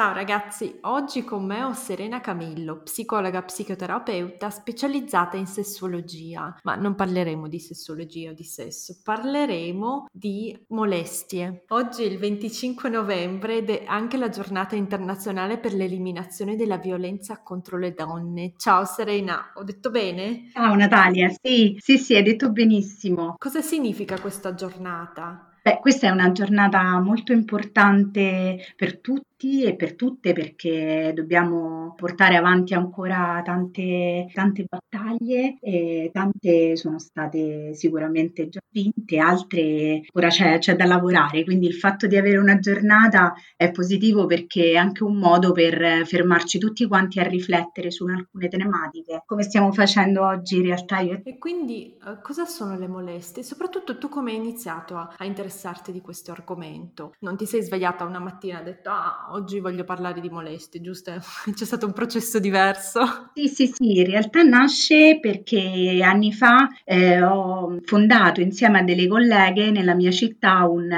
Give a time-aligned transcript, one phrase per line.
[0.00, 6.94] Ciao ragazzi, oggi con me ho Serena Camillo, psicologa psicoterapeuta specializzata in sessuologia, ma non
[6.94, 11.64] parleremo di sessuologia o di sesso, parleremo di molestie.
[11.68, 17.42] Oggi è il 25 novembre ed è anche la giornata internazionale per l'eliminazione della violenza
[17.42, 18.54] contro le donne.
[18.56, 20.48] Ciao Serena, ho detto bene?
[20.54, 23.34] Ciao Natalia, sì, sì, sì, hai detto benissimo.
[23.36, 25.44] Cosa significa questa giornata?
[25.62, 31.94] Beh, questa è una giornata molto importante per tutti tutti e per tutte perché dobbiamo
[31.96, 40.28] portare avanti ancora tante, tante battaglie e tante sono state sicuramente già vinte, altre ora
[40.28, 44.76] c'è, c'è da lavorare, quindi il fatto di avere una giornata è positivo perché è
[44.76, 50.26] anche un modo per fermarci tutti quanti a riflettere su alcune tematiche, come stiamo facendo
[50.26, 53.42] oggi in realtà io e quindi uh, cosa sono le molestie?
[53.42, 57.14] Soprattutto tu come hai iniziato a, a interessarti di questo argomento?
[57.20, 60.80] Non ti sei svegliata una mattina e hai detto ah oggi voglio parlare di molestie,
[60.80, 61.12] giusto?
[61.54, 63.30] C'è stato un processo diverso?
[63.34, 69.06] Sì, sì, sì, in realtà nasce perché anni fa eh, ho fondato insieme a delle
[69.06, 70.90] colleghe nella mia città un,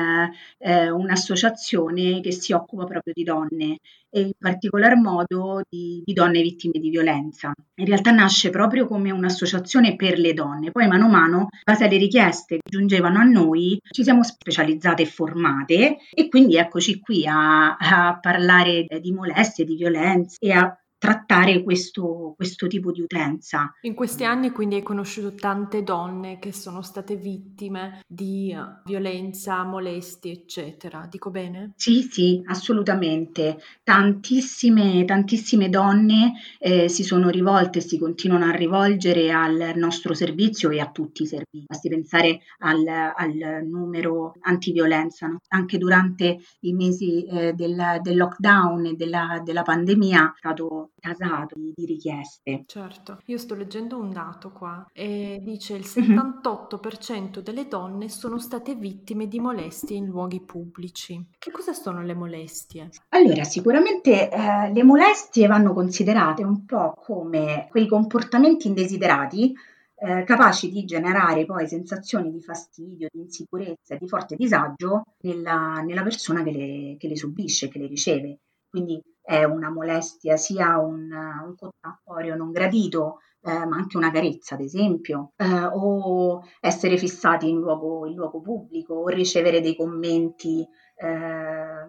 [0.59, 3.79] eh, un'associazione che si occupa proprio di donne
[4.13, 7.53] e in particolar modo di, di, donne vittime di violenza.
[7.77, 11.85] In realtà nasce proprio come un'associazione per le donne, poi mano a mano, in base
[11.85, 17.27] alle richieste che giungevano a noi, ci siamo specializzate e formate e quindi eccoci qui
[17.27, 23.72] a, a parlare di molestie, di violenze e a trattare questo, questo, tipo di utenza.
[23.81, 29.64] In questi anni quindi hai conosciuto tante donne che sono state vittime di eh, violenza,
[29.64, 31.08] molestie, eccetera.
[31.11, 31.73] Dico bene?
[31.74, 33.58] Sì, sì, assolutamente.
[33.83, 40.70] Tantissime, tantissime donne eh, si sono rivolte e si continuano a rivolgere al nostro servizio
[40.70, 41.64] e a tutti i servizi.
[41.67, 45.27] Basti pensare al, al numero antiviolenza.
[45.27, 45.41] No?
[45.48, 51.58] Anche durante i mesi eh, del, del, lockdown e della, della pandemia è stato casato
[51.58, 52.63] di, di, richieste.
[52.67, 58.77] Certo, io sto leggendo un dato qua e dice il 78% delle donne sono state
[58.77, 61.30] vittime di molestie in luoghi pubblici.
[61.36, 62.91] Che cosa sono le molestie?
[63.08, 69.52] Allora, sicuramente eh, le molestie vanno considerate un po' come quei comportamenti indesiderati
[69.96, 76.02] eh, capaci di generare poi sensazioni di fastidio, di insicurezza, di forte disagio nella, nella
[76.02, 78.39] persona che le, che le subisce, che le riceve.
[78.68, 84.55] Quindi è una molestia sia un, un contattorio non gradito, eh, ma anche una carezza,
[84.55, 90.67] ad esempio, eh, o essere fissati in luogo, in luogo, pubblico, o ricevere dei commenti,
[90.97, 91.07] eh,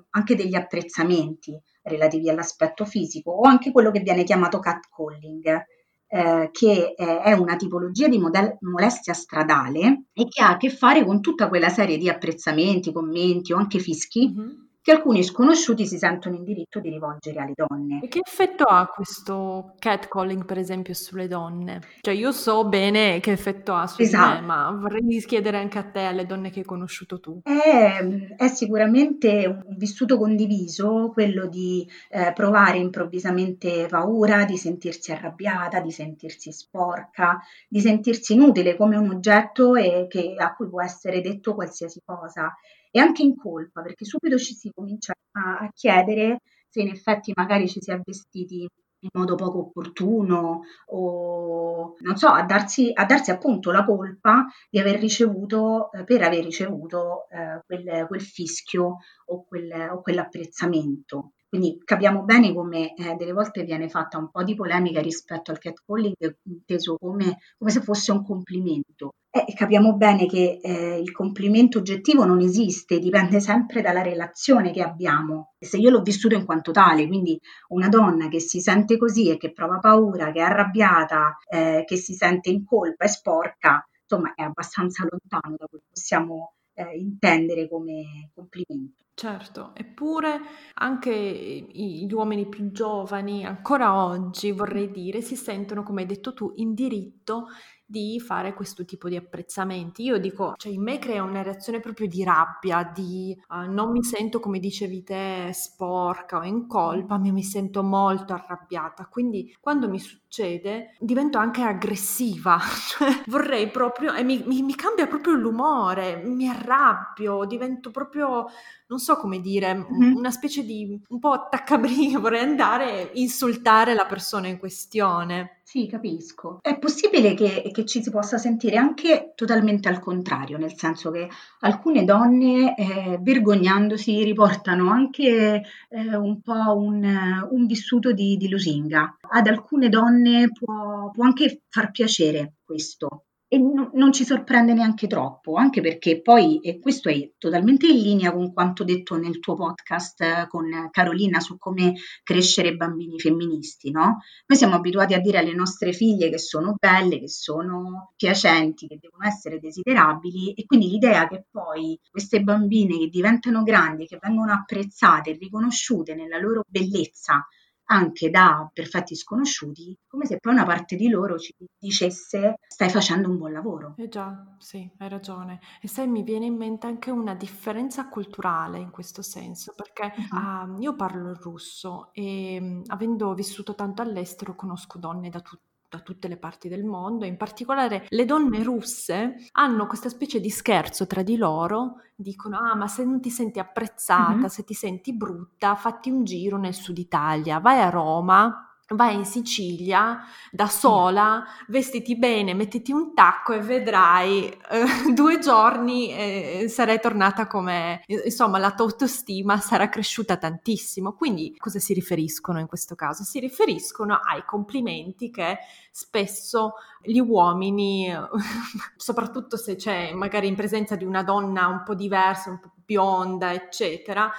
[0.09, 5.65] anche degli apprezzamenti relativi all'aspetto fisico, o anche quello che viene chiamato catcalling.
[6.13, 11.03] Eh, che è una tipologia di model- molestia stradale e che ha a che fare
[11.03, 15.97] con tutta quella serie di apprezzamenti, commenti o anche fischi mm-hmm che alcuni sconosciuti si
[15.97, 18.01] sentono in diritto di rivolgere alle donne.
[18.03, 21.79] E che effetto ha questo catcalling, per esempio, sulle donne?
[22.01, 24.41] Cioè, io so bene che effetto ha su esatto.
[24.41, 27.39] me, ma vorrei chiedere anche a te, alle donne che hai conosciuto tu.
[27.43, 28.05] È,
[28.35, 35.91] è sicuramente un vissuto condiviso quello di eh, provare improvvisamente paura, di sentirsi arrabbiata, di
[35.91, 37.39] sentirsi sporca,
[37.69, 42.53] di sentirsi inutile come un oggetto e che, a cui può essere detto qualsiasi cosa
[42.95, 47.31] e anche in colpa, perché subito ci si comincia a, a chiedere se in effetti
[47.35, 48.67] magari ci si è vestiti
[48.99, 50.61] in modo poco opportuno
[50.91, 56.21] o non so, a darsi, a darsi appunto la colpa di aver ricevuto, eh, per
[56.21, 61.33] aver ricevuto eh, quel, quel, fischio o, quel, o quell'apprezzamento.
[61.53, 65.59] Quindi capiamo bene come eh, delle volte viene fatta un po' di polemica rispetto al
[65.59, 66.15] catcalling
[66.45, 69.11] inteso come, come se fosse un complimento.
[69.29, 74.81] E capiamo bene che eh, il complimento oggettivo non esiste, dipende sempre dalla relazione che
[74.81, 75.53] abbiamo.
[75.59, 79.37] Se io l'ho vissuto in quanto tale, quindi una donna che si sente così e
[79.37, 84.33] che prova paura, che è arrabbiata, eh, che si sente in colpa e sporca, insomma
[84.33, 89.03] è abbastanza lontano da quello che possiamo eh, intendere come complimento.
[89.15, 90.39] Certo, eppure
[90.75, 96.51] anche gli uomini più giovani, ancora oggi vorrei dire, si sentono, come hai detto tu,
[96.55, 97.45] in diritto
[97.85, 100.01] di fare questo tipo di apprezzamenti.
[100.01, 104.03] Io dico, cioè in me crea una reazione proprio di rabbia, di uh, non mi
[104.03, 109.05] sento come dicevi te sporca o in colpa, ma mi sento molto arrabbiata.
[109.05, 112.57] Quindi quando mi succede divento anche aggressiva,
[112.89, 118.47] cioè vorrei proprio e mi, mi, mi cambia proprio l'umore, mi arrabbio, divento proprio
[118.87, 120.15] non so come dire, mm-hmm.
[120.15, 125.59] una specie di un po' attaccabrighe, vorrei andare a insultare la persona in questione.
[125.63, 126.59] Sì, capisco.
[126.61, 131.29] È possibile che, che, ci si possa sentire anche totalmente al contrario, nel senso che
[131.61, 139.17] alcune donne, eh, vergognandosi, riportano anche eh, un po' un, un vissuto di, di, lusinga.
[139.21, 145.05] Ad alcune donne può, può anche far piacere questo, e no, non ci sorprende neanche
[145.05, 149.53] troppo, anche perché poi, e questo è totalmente in linea con quanto detto nel tuo
[149.53, 154.21] podcast eh, con Carolina su come crescere bambini femministi, no?
[154.47, 158.97] Noi siamo abituati a dire alle nostre figlie che sono belle, che sono piacenti, che
[158.99, 164.51] devono essere desiderabili e quindi l'idea che poi queste bambine che diventano grandi, che vengono
[164.51, 167.45] apprezzate e riconosciute nella loro bellezza,
[167.85, 173.29] anche da perfetti sconosciuti, come se poi una parte di loro ci dicesse stai facendo
[173.29, 173.95] un buon lavoro.
[173.97, 175.59] Eh già, sì, hai ragione.
[175.81, 180.75] E sai, mi viene in mente anche una differenza culturale in questo senso, perché uh-huh.
[180.75, 185.72] uh, io parlo il russo e um, avendo vissuto tanto all'estero conosco donne da tutti
[185.93, 190.49] da tutte le parti del mondo, in particolare le donne russe hanno questa specie di
[190.49, 194.45] scherzo tra di loro, dicono ah ma se non ti senti apprezzata, mm-hmm.
[194.45, 199.25] se ti senti brutta, fatti un giro nel sud Italia, vai a Roma, vai in
[199.25, 200.19] Sicilia
[200.51, 207.47] da sola, vestiti bene, mettiti un tacco e vedrai eh, due giorni eh, sarai tornata
[207.47, 211.13] come, insomma, la tua autostima sarà cresciuta tantissimo.
[211.13, 213.23] Quindi cosa si riferiscono in questo caso?
[213.23, 215.57] Si riferiscono ai complimenti che
[215.91, 218.11] spesso gli uomini,
[218.95, 223.53] soprattutto se c'è magari in presenza di una donna un po' diversa, un po' bionda,
[223.53, 224.31] eccetera,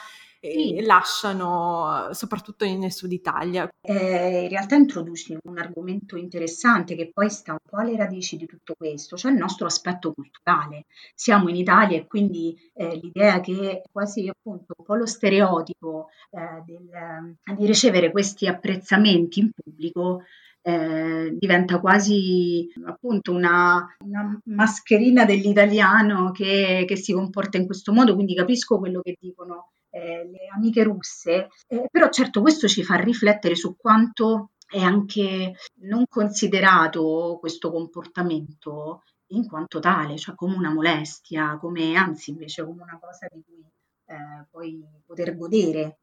[0.50, 0.82] sì.
[0.82, 3.69] lasciano soprattutto nel sud Italia.
[3.81, 8.46] Eh, in realtà introduci un argomento interessante che poi sta un po' alle radici di
[8.46, 10.87] tutto questo, cioè il nostro aspetto culturale.
[11.14, 16.62] Siamo in Italia e quindi eh, l'idea che quasi appunto un po' lo stereotipo eh,
[16.64, 20.23] del, di ricevere questi apprezzamenti in pubblico
[20.67, 28.14] eh, diventa quasi appunto una, una mascherina dell'italiano che, che, si comporta in questo modo,
[28.14, 32.96] quindi capisco quello che dicono eh, le amiche russe, eh, però certo questo ci fa
[32.96, 40.73] riflettere su quanto è anche non considerato questo comportamento in quanto tale, cioè come una
[40.73, 43.64] molestia, come anzi invece come una cosa di cui
[44.06, 45.99] eh, poi poter godere.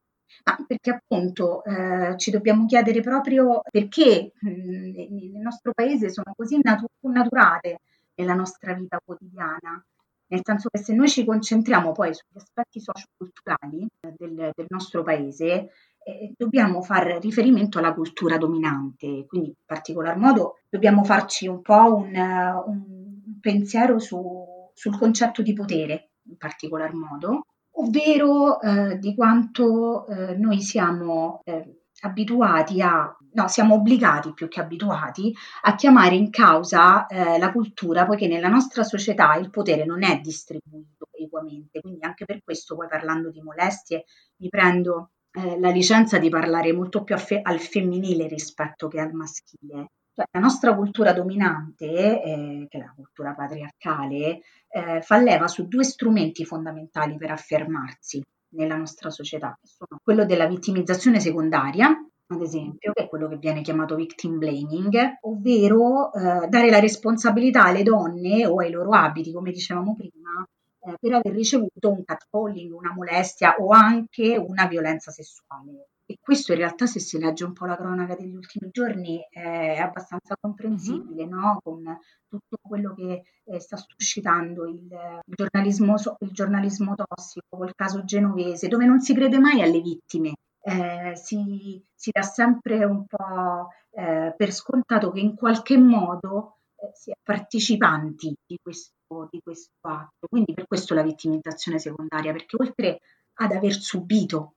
[0.46, 6.58] Ma perché appunto eh, ci dobbiamo chiedere proprio perché mh, nel nostro paese sono così
[6.64, 7.80] natu- naturate
[8.16, 9.84] nella nostra vita quotidiana
[10.32, 15.04] nel senso che se noi ci concentriamo poi sugli aspetti socioculturali eh, del, del nostro
[15.04, 15.72] paese,
[16.04, 21.96] eh, dobbiamo fare riferimento alla cultura dominante, quindi in particolar modo dobbiamo farci un po'
[21.96, 30.08] un, un pensiero su, sul concetto di potere, in particolar modo, ovvero eh, di quanto
[30.08, 35.34] eh, noi siamo eh, abituati a, no, siamo obbligati più che abituati
[35.64, 40.20] a chiamare in causa eh, la cultura, poiché nella nostra società il potere non è
[40.20, 44.06] distribuito equamente, quindi anche per questo poi parlando di molestie
[44.38, 49.14] mi prendo eh, la licenza di parlare molto più fe- al femminile rispetto che al
[49.14, 49.92] maschile.
[50.14, 55.68] Cioè, la nostra cultura dominante, eh, che è la cultura patriarcale, eh, fa leva su
[55.68, 61.90] due strumenti fondamentali per affermarsi nella nostra società, sono quello della vittimizzazione secondaria,
[62.28, 67.66] ad esempio, che è quello che viene chiamato victim blaming, ovvero eh, dare la responsabilità
[67.66, 70.46] alle donne o ai loro abiti, come dicevamo prima,
[70.84, 75.90] eh, per aver ricevuto un catcalling, una molestia o anche una violenza sessuale.
[76.12, 79.78] E questo in realtà, se si legge un po' la cronaca degli ultimi giorni, è
[79.78, 81.40] abbastanza comprensibile, mm-hmm.
[81.40, 81.60] no?
[81.64, 81.84] con
[82.28, 88.68] tutto quello che eh, sta suscitando il, il, giornalismo, il giornalismo tossico, col caso genovese,
[88.68, 90.34] dove non si crede mai alle vittime.
[90.62, 96.92] Eh, si, si, dà sempre un po' eh, per scontato che in qualche modo eh,
[96.94, 100.28] si è partecipanti di questo, di questo atto.
[100.30, 103.00] Quindi per questo la vittimizzazione secondaria, perché oltre
[103.36, 104.56] ad aver subito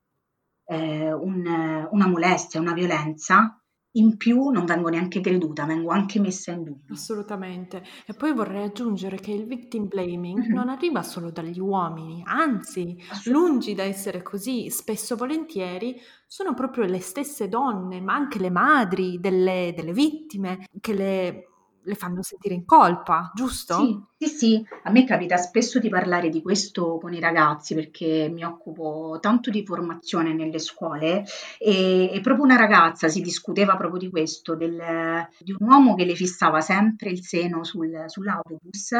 [0.66, 3.58] eh, un, una molestia, una violenza,
[3.96, 6.94] in più non vengo neanche creduta, vengo anche messa in dubbio.
[6.94, 7.82] Assolutamente.
[8.06, 10.52] E poi vorrei aggiungere che il victim blaming mm-hmm.
[10.52, 17.00] non arriva solo dagli uomini, anzi, lungi da essere così, spesso volentieri sono proprio le
[17.00, 21.48] stesse donne, ma anche le madri delle, delle vittime che le
[21.84, 23.76] le fanno sentire in colpa, giusto?
[23.76, 28.28] Sì, sì, sì, a me capita spesso di parlare di questo con i ragazzi perché
[28.32, 31.24] mi occupo tanto di formazione nelle scuole
[31.58, 36.04] e, e proprio una ragazza si discuteva proprio di questo, del, di un uomo che
[36.04, 38.92] le fissava sempre il seno sul, sull'autobus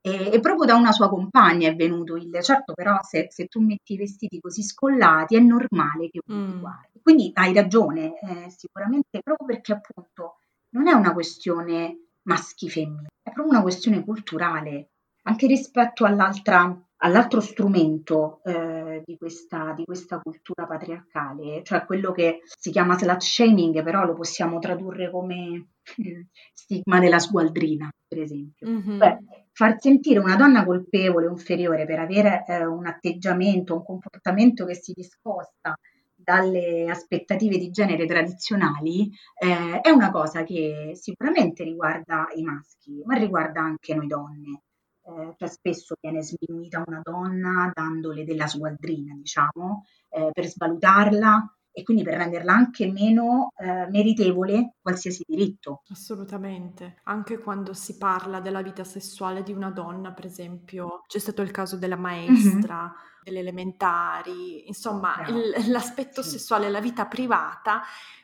[0.00, 3.60] e, e, proprio da una sua compagna è venuto il certo però se, se tu
[3.60, 6.60] metti i vestiti così scollati è normale che uno ti mm.
[6.60, 7.00] guardi.
[7.02, 10.38] Quindi hai ragione, eh, sicuramente proprio perché appunto
[10.70, 14.90] non è una questione maschi-femmine, è proprio una questione culturale,
[15.24, 22.70] anche rispetto all'altro strumento eh, di, questa, di, questa, cultura patriarcale, cioè quello che si
[22.70, 28.68] chiama slut shaming, però lo possiamo tradurre come eh, stigma della sgualdrina, per esempio.
[28.68, 28.98] Mm-hmm.
[28.98, 29.18] Beh,
[29.52, 34.74] far sentire una donna colpevole o inferiore per avere eh, un atteggiamento, un comportamento che
[34.74, 35.76] si discosta
[36.22, 43.16] dalle aspettative di genere tradizionali eh, è una cosa che sicuramente riguarda i maschi, ma
[43.16, 44.62] riguarda anche noi donne.
[45.04, 51.82] Eh, cioè spesso viene sminuita una donna dandole della sgualdrina, diciamo, eh, per svalutarla e
[51.82, 55.82] quindi per renderla anche meno eh, meritevole qualsiasi diritto.
[55.88, 61.42] Assolutamente, anche quando si parla della vita sessuale di una donna, per esempio, c'è stato
[61.42, 62.82] il caso della maestra.
[62.82, 66.30] Mm-hmm delle elementari, insomma, il, l'aspetto sì.
[66.30, 67.82] sessuale, la vita privata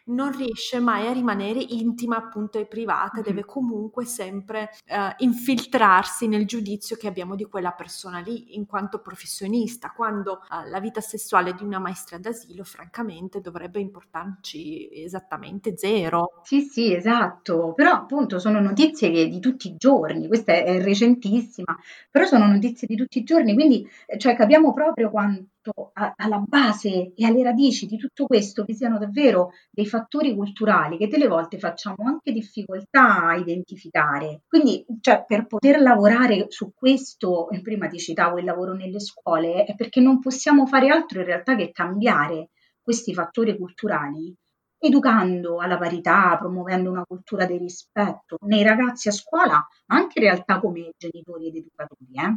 [0.08, 3.24] non riesce mai a rimanere intima appunto e privata, mm-hmm.
[3.24, 9.00] deve comunque sempre uh, infiltrarsi nel giudizio che abbiamo di quella persona lì in quanto
[9.00, 16.40] professionista, quando uh, la vita sessuale di una maestra d'asilo francamente dovrebbe importarci esattamente zero.
[16.42, 21.76] Sì, sì, esatto, però appunto sono notizie di tutti i giorni, questa è, è recentissima,
[22.10, 23.86] però sono notizie di tutti i giorni, quindi
[24.16, 28.98] cioè, capiamo proprio quanto a, alla base e alle radici di tutto questo vi siano
[28.98, 34.42] davvero dei fattori culturali che delle volte facciamo anche difficoltà a identificare.
[34.46, 39.74] Quindi, cioè, per poter lavorare su questo, prima ti citavo il lavoro nelle scuole, è
[39.74, 44.34] perché non possiamo fare altro in realtà che cambiare questi fattori culturali
[44.78, 49.54] educando alla parità, promuovendo una cultura del rispetto nei ragazzi a scuola,
[49.86, 52.12] ma anche in realtà come genitori ed educatori.
[52.14, 52.34] Eh?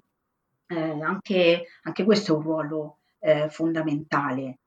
[0.72, 4.60] Eh, anche, anche, questo è un ruolo eh, fondamentale,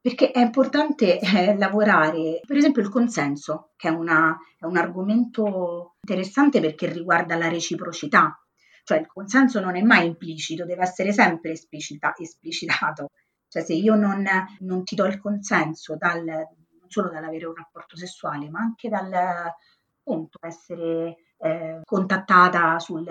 [0.00, 5.96] perché è importante eh, lavorare, per esempio il consenso, che è, una, è un argomento
[6.00, 8.34] interessante perché riguarda la reciprocità,
[8.82, 13.10] cioè il consenso non è mai implicito, deve essere sempre esplicita, esplicitato.
[13.46, 14.26] Cioè se io non,
[14.60, 19.12] non, ti do il consenso dal, non solo dall'avere un rapporto sessuale, ma anche dal
[19.12, 23.04] appunto essere eh, contattata sul,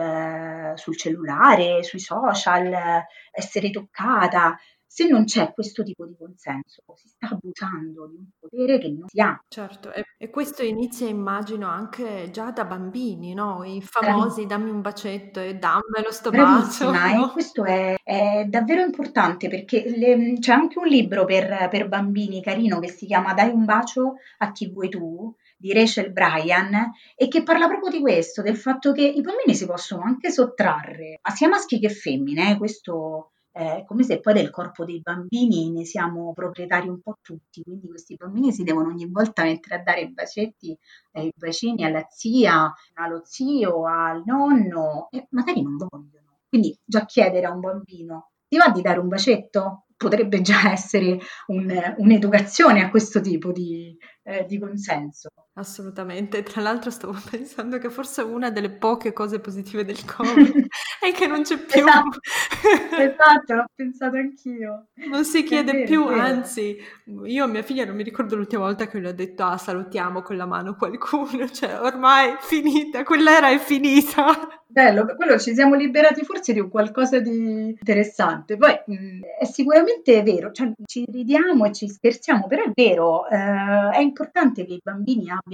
[0.76, 4.58] sul, cellulare, sui social, essere toccata,
[4.94, 9.08] se non c'è questo tipo di consenso, si sta abusando di un potere che non
[9.08, 9.42] si ha.
[9.48, 13.64] Certo, e, e questo inizia, immagino, anche già da bambini, no?
[13.64, 16.92] I famosi dammi un bacetto e dammelo sto bacio.
[16.92, 17.30] No?
[17.30, 22.42] E questo è, è, davvero importante perché le, c'è anche un libro per, per bambini
[22.42, 27.30] carino che si chiama Dai un bacio a chi vuoi tu, di Rachel Bryan e
[27.30, 31.32] che parla proprio di questo, del fatto che i bambini si possono anche sottrarre, a
[31.32, 35.84] sia maschi che femmine, eh, questo è come se poi del corpo dei bambini ne
[35.84, 40.02] siamo proprietari un po' tutti, quindi questi bambini si devono ogni volta mettere a dare
[40.02, 40.78] i bacetti,
[41.12, 46.40] eh, i bacini alla zia, allo zio, al nonno e magari non vogliono.
[46.48, 49.86] Quindi già chiedere a un bambino ti va di dare un bacetto?
[49.98, 55.30] Potrebbe già essere un, un'educazione a questo tipo di, eh, di consenso.
[55.62, 60.66] Assolutamente, tra l'altro stavo pensando che forse una delle poche cose positive del Covid
[61.00, 61.82] è che non c'è più.
[61.82, 62.18] Esatto,
[62.98, 64.88] esatto l'ho pensato anch'io.
[65.08, 66.78] Non si chiede vero, più, anzi,
[67.26, 70.24] io a mia figlia non mi ricordo l'ultima volta che le ho detto ah salutiamo
[70.24, 74.62] con la mano qualcuno, cioè ormai finita, quell'era è finita.
[74.72, 78.56] Bello, quello ci siamo liberati forse di un qualcosa di interessante.
[78.56, 83.28] Poi mh, mm, è sicuramente vero, cioè, ci ridiamo e ci scherziamo, però è vero,
[83.28, 85.51] eh, è importante che i bambini abbiano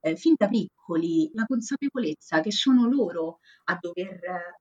[0.00, 4.14] eh, fin da piccoli la consapevolezza che sono loro a dover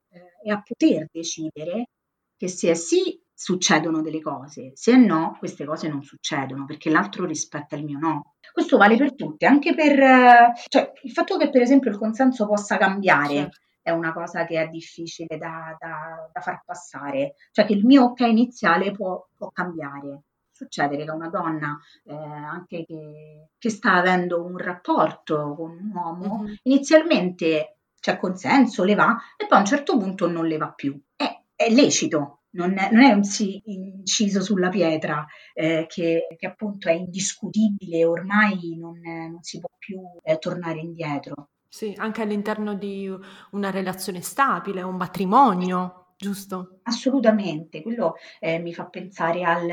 [0.09, 1.89] eh, e a poter decidere
[2.35, 7.75] che se sì succedono delle cose, se no queste cose non succedono perché l'altro rispetta
[7.75, 8.35] il mio no.
[8.51, 12.77] Questo vale per tutti, anche per cioè, il fatto che per esempio il consenso possa
[12.77, 13.35] cambiare.
[13.35, 17.85] Certo è una cosa che è difficile da, da, da, far passare, cioè che il
[17.85, 20.23] mio ok iniziale può, può cambiare
[20.63, 26.41] succedere che una donna, eh, anche che, che, sta avendo un rapporto con un uomo,
[26.43, 26.53] mm-hmm.
[26.63, 30.99] inizialmente c'è consenso, le va, e poi a un certo punto non le va più.
[31.15, 36.45] È, è lecito, non è, non è, un sì inciso sulla pietra eh, che, che,
[36.45, 41.49] appunto è indiscutibile, ormai non, non si può più eh, tornare indietro.
[41.67, 43.11] Sì, anche all'interno di
[43.51, 46.79] una relazione stabile, un matrimonio giusto?
[46.83, 49.69] Assolutamente, quello eh, mi fa pensare al,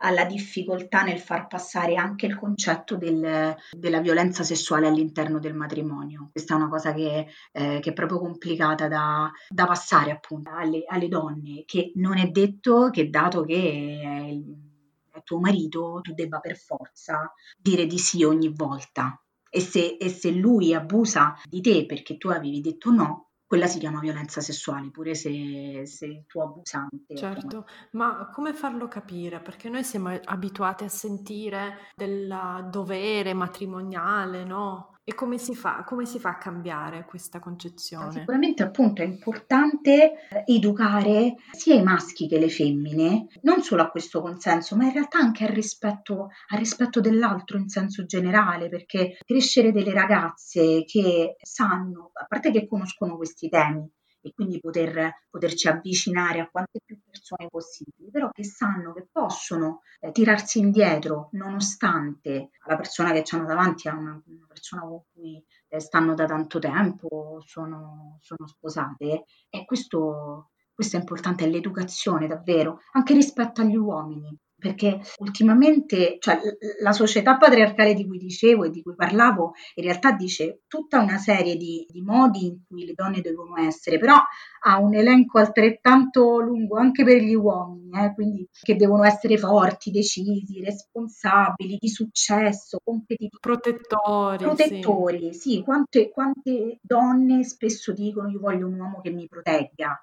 [0.00, 6.28] alla difficoltà nel far passare anche il concetto del, della violenza sessuale all'interno del matrimonio.
[6.32, 10.84] Questa è una cosa che, eh, che è proprio complicata da, da passare appunto alle,
[10.86, 16.40] alle, donne, che non è detto che dato che è, è tuo marito tu debba
[16.40, 19.18] per forza dire di sì ogni volta.
[19.48, 23.78] E se, e se lui abusa di te perché tu avevi detto no, quella si
[23.78, 27.14] chiama violenza sessuale, pure se, se il tuo abusante.
[27.14, 29.40] Certo, ma come farlo capire?
[29.40, 34.95] Perché noi siamo abituati a sentire del dovere matrimoniale, no?
[35.08, 38.10] E come si fa, come si fa a cambiare questa concezione?
[38.10, 43.90] Sicuramente appunto è importante eh, educare sia i maschi che le femmine, non solo a
[43.90, 49.16] questo consenso, ma in realtà anche al rispetto, al rispetto dell'altro in senso generale, perché
[49.24, 53.88] crescere delle ragazze che sanno, a parte che conoscono questi temi,
[54.26, 59.82] e quindi poter, poterci avvicinare a quante più persone possibili, però che sanno che possono
[60.00, 65.42] eh, tirarsi indietro nonostante la persona che hanno davanti a una, una persona con cui
[65.68, 69.26] eh, stanno da tanto tempo, sono, sono sposate.
[69.48, 76.40] E questo, questo è importante, è l'educazione davvero, anche rispetto agli uomini perché ultimamente cioè,
[76.82, 81.18] la società patriarcale di cui dicevo e di cui parlavo in realtà dice tutta una
[81.18, 84.16] serie di, di, modi in cui le donne devono essere, però
[84.62, 89.90] ha un elenco altrettanto lungo anche per gli uomini, eh, quindi che devono essere forti,
[89.90, 93.38] decisi, responsabili, di successo, competitivi.
[93.40, 94.38] Protettori.
[94.38, 100.00] Protettori, sì, sì quante, quante donne spesso dicono io voglio un uomo che mi protegga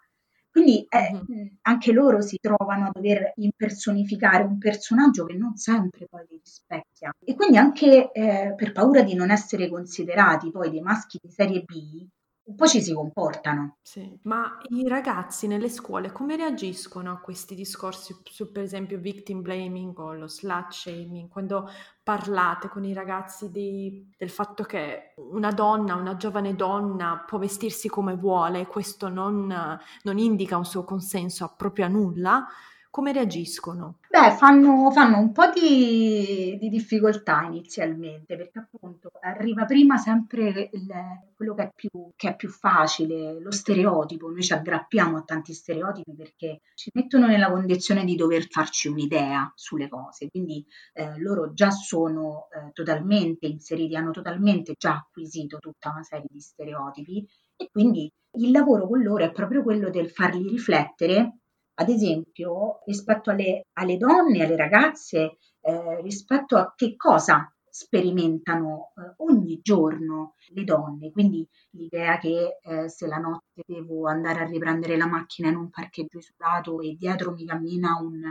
[0.54, 1.50] quindi eh, uh-huh.
[1.64, 7.12] anche loro si trovano a dover impersonificare un personaggio che non sempre poi li rispecchia.
[7.26, 11.62] E quindi anche eh, per paura di non essere considerati poi dei maschi di serie
[11.62, 12.06] B,
[12.46, 13.78] un po' ci si comportano.
[13.82, 19.42] Sì, ma i ragazzi nelle scuole come reagiscono a questi discorsi su, per esempio, victim
[19.42, 21.70] blaming o lo slut shaming, quando
[22.04, 27.88] parlate con i ragazzi di, del fatto che una donna, una giovane donna può vestirsi
[27.88, 32.46] come vuole questo non, non indica un suo consenso a proprio a nulla,
[32.94, 33.98] come reagiscono?
[34.08, 40.94] Beh, fanno, fanno un po' di, di, difficoltà inizialmente, perché appunto arriva prima sempre il,
[41.36, 44.30] quello che è, più, che è, più, facile, lo stereotipo.
[44.30, 49.52] Noi ci aggrappiamo a tanti stereotipi perché ci mettono nella condizione di dover farci un'idea
[49.56, 50.30] sulle cose.
[50.30, 56.28] Quindi eh, loro già sono eh, totalmente inseriti, hanno totalmente già acquisito tutta una serie
[56.30, 61.40] di stereotipi e quindi il lavoro con loro è proprio quello del farli riflettere
[61.76, 69.14] ad esempio, rispetto alle, alle donne, alle ragazze, eh, rispetto a che cosa sperimentano eh,
[69.18, 74.96] ogni giorno le donne, quindi l'idea che eh, se la notte devo andare a riprendere
[74.96, 78.22] la macchina in un parcheggio isolato e dietro mi cammina un,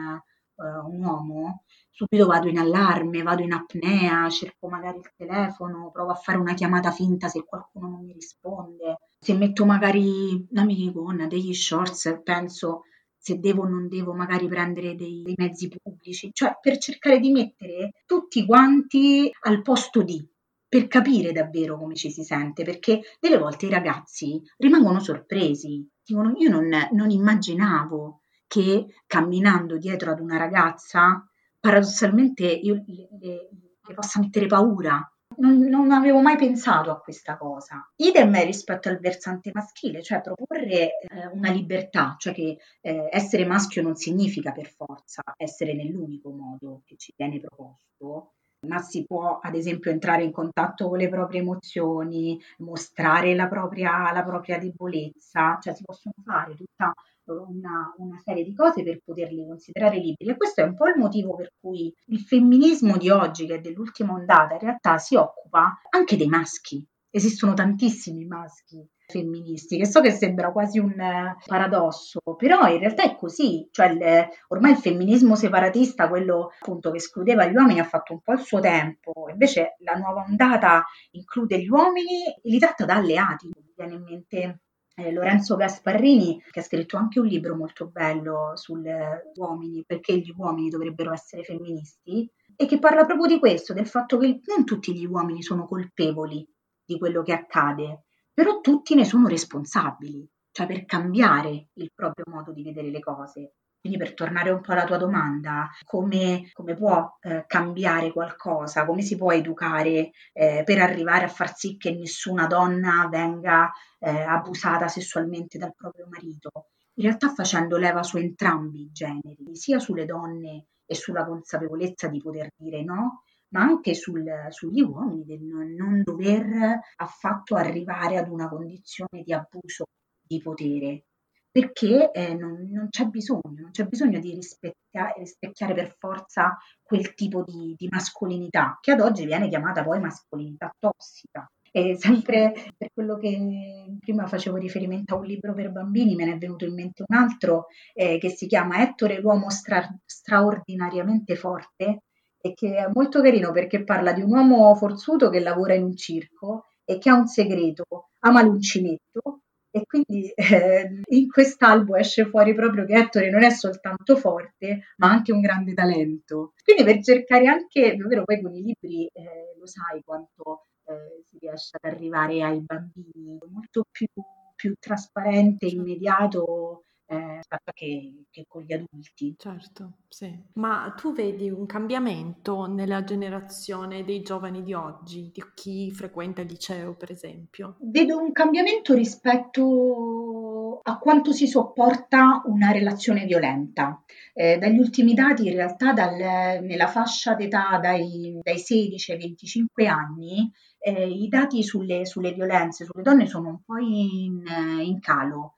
[0.54, 6.12] uh, un uomo, subito vado in allarme, vado in apnea, cerco magari il telefono, provo
[6.12, 11.26] a fare una chiamata finta se qualcuno non mi risponde, se metto magari una minigonna,
[11.26, 12.82] degli shorts, penso
[13.22, 17.30] se devo o non devo magari prendere dei, dei mezzi pubblici, cioè per cercare di
[17.30, 20.28] mettere tutti quanti al posto di,
[20.68, 26.34] per capire davvero come ci si sente, perché delle volte i ragazzi rimangono sorpresi, dicono
[26.36, 31.24] io non, non immaginavo che camminando dietro ad una ragazza
[31.60, 33.48] paradossalmente io le, le,
[33.86, 35.00] le possa mettere paura,
[35.42, 37.90] non, non, avevo mai pensato a questa cosa.
[37.96, 43.82] Idem rispetto al versante maschile, cioè proporre eh, una libertà, cioè che eh, essere maschio
[43.82, 48.34] non significa per forza essere nell'unico modo che ci viene proposto,
[48.68, 54.12] ma si può ad esempio entrare in contatto con le proprie emozioni, mostrare la propria,
[54.12, 56.94] la propria debolezza, cioè si possono fare tutta
[57.26, 60.30] una, una, serie di cose per poterli considerare liberi.
[60.30, 63.60] E questo è un po' il motivo per cui il femminismo di oggi, che è
[63.60, 66.84] dell'ultima ondata, in realtà si occupa anche dei maschi.
[67.10, 73.04] Esistono tantissimi maschi femministi, che so che sembra quasi un eh, paradosso, però in realtà
[73.04, 77.84] è così, cioè il, ormai il femminismo separatista, quello appunto che escludeva gli uomini, ha
[77.84, 82.58] fatto un po' il suo tempo, invece la nuova ondata include gli uomini e li
[82.58, 84.60] tratta da alleati, mi viene in mente
[85.02, 88.88] eh, Lorenzo Gasparrini, che ha scritto anche un libro molto bello sugli
[89.34, 94.18] uomini, perché gli uomini dovrebbero essere femministi, e che parla proprio di questo, del fatto
[94.18, 96.46] che non tutti gli uomini sono colpevoli
[96.84, 102.52] di quello che accade, però tutti ne sono responsabili, cioè per cambiare il proprio modo
[102.52, 103.54] di vedere le cose.
[103.82, 109.02] Quindi per tornare un po' alla tua domanda, come, come può eh, cambiare qualcosa, come
[109.02, 114.86] si può educare eh, per arrivare a far sì che nessuna donna venga eh, abusata
[114.86, 116.68] sessualmente dal proprio marito?
[116.94, 122.20] In realtà facendo leva su entrambi i generi, sia sulle donne e sulla consapevolezza di
[122.20, 128.28] poter dire no, ma anche sul, sugli uomini del non, non dover affatto arrivare ad
[128.28, 129.86] una condizione di abuso
[130.24, 131.06] di potere
[131.52, 137.12] perché eh, non, non, c'è bisogno, non c'è bisogno di rispecchia, rispecchiare per forza quel
[137.12, 141.46] tipo di, di, mascolinità, che ad oggi viene chiamata poi mascolinità tossica.
[141.70, 146.32] E sempre per quello che prima facevo riferimento a un libro per bambini, me ne
[146.34, 152.02] è venuto in mente un altro eh, che si chiama Ettore l'uomo stra- straordinariamente forte
[152.38, 155.96] e che è molto carino perché parla di un uomo forzuto che lavora in un
[155.96, 157.84] circo e che ha un segreto,
[158.20, 159.41] ama l'uncinetto
[159.74, 165.10] e quindi eh, in quest'albo esce fuori proprio che Ettore non è soltanto forte, ma
[165.10, 166.52] anche un grande talento.
[166.62, 171.38] Quindi per cercare anche, davvero poi con i libri eh, lo sai quanto eh, si
[171.40, 174.06] riesce ad arrivare ai bambini, molto più,
[174.54, 177.40] più trasparente, immediato eh,
[177.74, 179.34] che, che, con gli adulti.
[179.36, 180.34] Certo, sì.
[180.54, 186.48] Ma tu vedi un cambiamento nella generazione dei giovani di oggi, di chi frequenta il
[186.48, 187.76] liceo, per esempio?
[187.80, 194.02] Vedo un cambiamento rispetto a quanto si sopporta una relazione violenta.
[194.32, 199.86] Eh, dagli ultimi dati, in realtà, dal, nella fascia d'età dai, dai 16 ai 25
[199.86, 204.42] anni, eh, i dati sulle, sulle, violenze sulle donne sono un po' in,
[204.80, 205.54] in calo.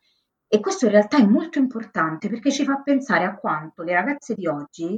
[0.55, 4.35] E questo in realtà è molto importante perché ci fa pensare a quanto le ragazze
[4.35, 4.97] di oggi,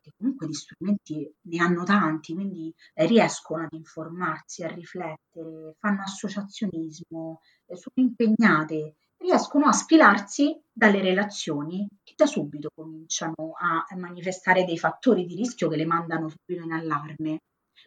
[0.00, 6.02] che comunque di strumenti ne hanno tanti, quindi eh, riescono ad informarsi, a riflettere, fanno
[6.02, 14.64] associazionismo, eh, sono impegnate, riescono a sfilarsi dalle relazioni che da subito cominciano a manifestare
[14.64, 17.40] dei fattori di rischio che le mandano subito in allarme.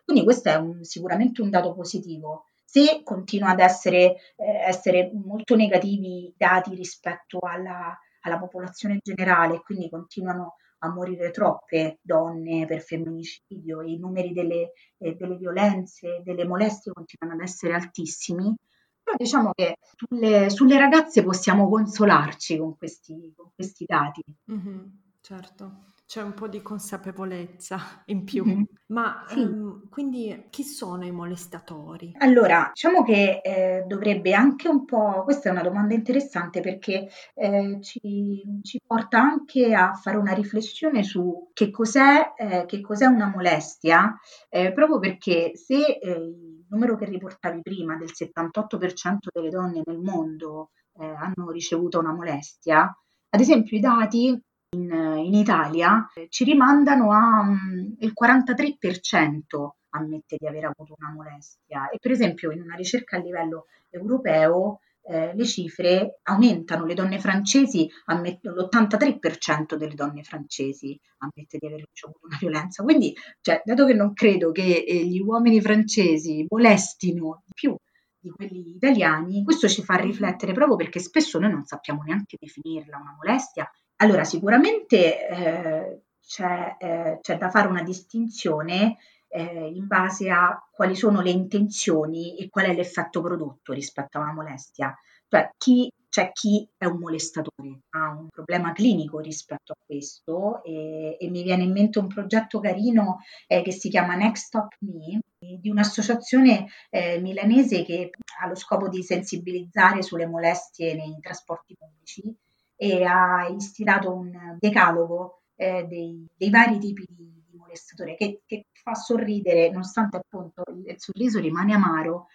[0.03, 5.55] Quindi questo è un, sicuramente un dato positivo se continua ad essere, eh, essere molto
[5.55, 12.81] negativi i dati rispetto alla, alla popolazione generale, quindi continuano a morire troppe donne per
[12.81, 18.53] femminicidio, i numeri delle, eh, delle violenze, delle molestie continuano ad essere altissimi,
[19.01, 24.21] però diciamo che sulle, sulle ragazze possiamo consolarci con questi, con questi dati.
[24.51, 24.83] Mm-hmm,
[25.21, 28.45] certo c'è un po' di consapevolezza in più.
[28.45, 28.61] Mm-hmm.
[28.87, 29.39] Ma sì.
[29.39, 32.13] um, quindi chi sono i molestatori?
[32.19, 37.79] Allora, diciamo che eh, dovrebbe anche un po', questa è una domanda interessante perché eh,
[37.81, 43.31] ci, ci, porta anche a fare una riflessione su che cos'è, eh, che cos'è una
[43.33, 44.15] molestia,
[44.49, 49.99] eh, proprio perché se eh, il numero che riportavi prima del 78% delle donne nel
[49.99, 52.95] mondo eh, hanno ricevuto una molestia,
[53.29, 54.39] ad esempio i dati
[54.75, 54.91] in,
[55.25, 61.89] in Italia ci rimandano al um, 43% ammette di aver avuto una molestia.
[61.89, 67.19] E per esempio in una ricerca a livello europeo eh, le cifre aumentano, le donne
[67.19, 73.85] francesi ammettono l'83% delle donne francesi ammette di aver ricevuto una violenza, quindi cioè, dato
[73.85, 77.75] che non credo che eh, gli uomini francesi molestino di più
[78.17, 82.97] di quelli italiani, questo ci fa riflettere proprio perché spesso noi non sappiamo neanche definirla
[82.97, 88.97] una molestia allora, sicuramente eh, c'è, eh, c'è, da fare una distinzione
[89.29, 94.21] eh, in base a quali sono le intenzioni e qual è l'effetto prodotto rispetto a
[94.21, 94.93] una molestia.
[95.27, 101.17] Cioè, chi, c'è chi è un molestatore, ha un problema clinico rispetto a questo e,
[101.19, 105.19] e mi viene in mente un progetto carino eh, che si chiama Next Stop Me
[105.37, 108.09] di un'associazione eh, milanese che
[108.41, 112.35] ha lo scopo di sensibilizzare sulle molestie nei trasporti pubblici
[112.75, 118.67] e ha istilato un decalogo eh, dei, dei, vari tipi di, di molestatore che, che,
[118.71, 122.27] fa sorridere, nonostante appunto il, il, sorriso rimane amaro,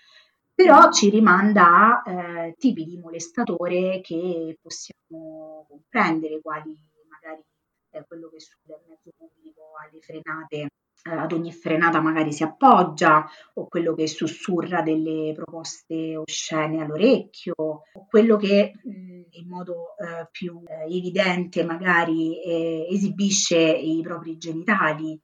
[0.55, 2.11] però ci rimanda a
[2.47, 6.77] eh, tipi di molestatore che possiamo comprendere, quali
[7.09, 7.43] magari
[7.91, 10.69] eh, quello che sulle mezzo pubblico alle frenate
[11.03, 18.07] ad ogni frenata magari si appoggia, o quello che sussurra delle proposte oscene all'orecchio, o
[18.09, 25.19] quello che mh, in modo eh, più eh, evidente magari eh, esibisce i propri genitali,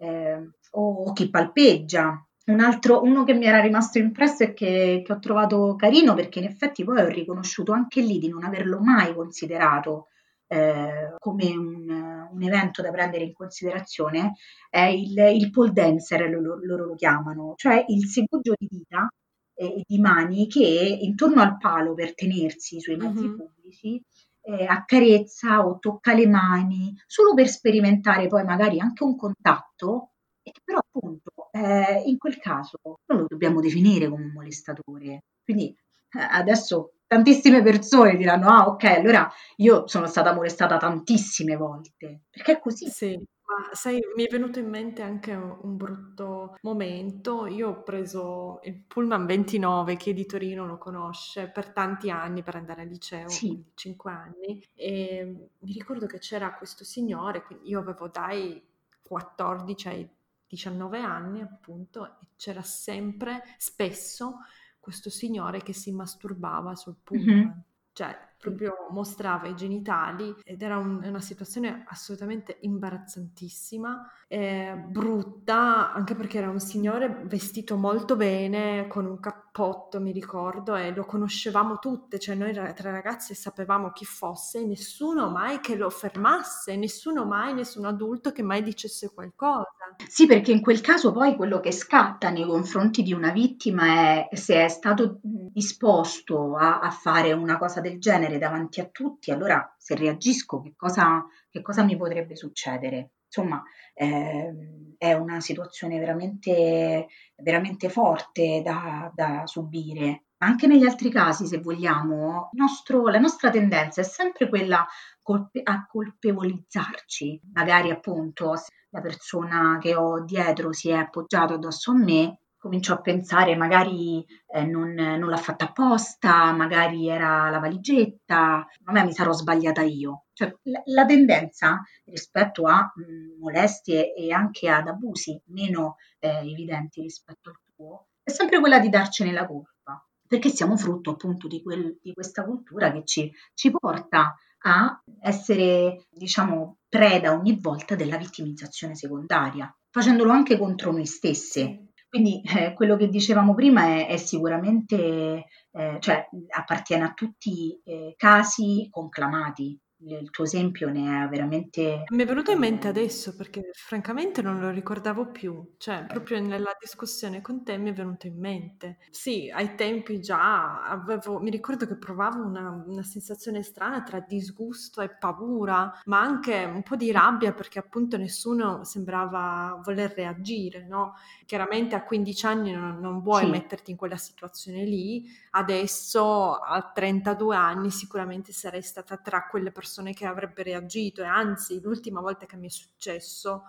[0.00, 2.26] eh, o chi palpeggia.
[2.44, 6.40] Un altro, uno che mi era rimasto impresso e che, che ho trovato carino perché
[6.40, 10.08] in effetti poi ho riconosciuto anche lì di non averlo mai considerato
[10.52, 14.34] eh, come un, un, evento da prendere in considerazione
[14.68, 19.08] è il, il pole dancer, loro, loro, lo chiamano, cioè il segugio di dita
[19.54, 23.36] e di mani che intorno al palo per tenersi sui mezzi mm-hmm.
[23.36, 24.02] pubblici
[24.42, 30.10] eh, accarezza o tocca le mani, solo per sperimentare poi magari anche un contatto,
[30.42, 35.22] e però appunto eh, in quel caso non lo dobbiamo definire come un molestatore.
[35.42, 42.22] Quindi eh, adesso tantissime persone diranno, ah ok, allora io sono stata molestata tantissime volte,
[42.30, 42.88] perché è così.
[42.88, 43.22] Sì.
[43.44, 47.46] Ma sai, mi è venuto in mente anche un brutto momento.
[47.46, 52.54] Io ho preso il Pullman 29, chi di Torino lo conosce, per tanti anni per
[52.54, 53.62] andare al liceo, Sì.
[53.74, 58.62] 5 anni, e mi ricordo che c'era questo signore, quindi io avevo dai
[59.02, 60.08] 14 ai
[60.46, 64.38] 19 anni appunto, e c'era sempre, spesso,
[64.82, 67.62] questo signore che si masturbava sul pullman.
[67.92, 76.14] Cioè, proprio mostrava i genitali ed era un- una situazione assolutamente imbarazzantissima, e brutta, anche
[76.16, 79.20] perché era un signore vestito molto bene, con un
[79.52, 84.60] cappotto, mi ricordo, e lo conoscevamo tutte, cioè noi ra- tre ragazze sapevamo chi fosse,
[84.60, 89.68] e nessuno mai che lo fermasse, nessuno mai, nessun adulto che mai dicesse qualcosa.
[90.08, 94.28] Sì, perché in quel caso poi quello che scatta nei confronti di una vittima è
[94.32, 99.74] se è stato disposto a, a fare una cosa del genere davanti a tutti, allora
[99.76, 103.10] se reagisco che cosa, che cosa mi potrebbe succedere?
[103.34, 103.62] Insomma,
[103.94, 110.24] ehm, è una situazione veramente, veramente forte da, da subire.
[110.42, 114.86] Anche negli altri casi, se vogliamo, nostro- la nostra tendenza è sempre quella
[115.22, 117.40] colpe- a colpevolizzarci.
[117.54, 118.54] Magari appunto
[118.90, 124.24] la persona che ho dietro si è appoggiato addosso a me, comincio a pensare magari
[124.46, 130.26] eh, non, non l'ha fatta apposta, magari era la valigetta, magari mi sarò sbagliata io.
[130.34, 137.02] Cioè, la, la tendenza rispetto a mh, molestie e anche ad abusi meno eh, evidenti
[137.02, 141.60] rispetto al tuo è sempre quella di darcene la colpa, perché siamo frutto appunto di,
[141.60, 148.16] quel, di questa cultura che ci, ci porta a essere, diciamo, preda ogni volta della
[148.16, 151.88] vittimizzazione secondaria, facendolo anche contro noi stesse.
[152.08, 158.14] Quindi eh, quello che dicevamo prima è, è sicuramente, eh, cioè appartiene a tutti i
[158.16, 159.80] casi conclamati.
[160.04, 162.04] Il, tuo esempio ne è veramente...
[162.08, 166.40] Mi è venuto in mente eh, adesso perché francamente non lo ricordavo più, cioè proprio
[166.40, 168.98] nella discussione con te mi è venuto in mente.
[169.10, 175.00] Sì, ai tempi già avevo, mi ricordo che provavo una, una sensazione strana tra disgusto
[175.02, 181.14] e paura, ma anche un po' di rabbia perché appunto nessuno sembrava voler reagire, no?
[181.46, 186.90] Chiaramente a 15 anni non, non vuoi sì, metterti in quella situazione lì, adesso a
[186.92, 192.46] 32 anni sicuramente sarei stata tra quelle persone che avrebbe reagito e anzi l'ultima volta
[192.46, 193.64] che mi è successo,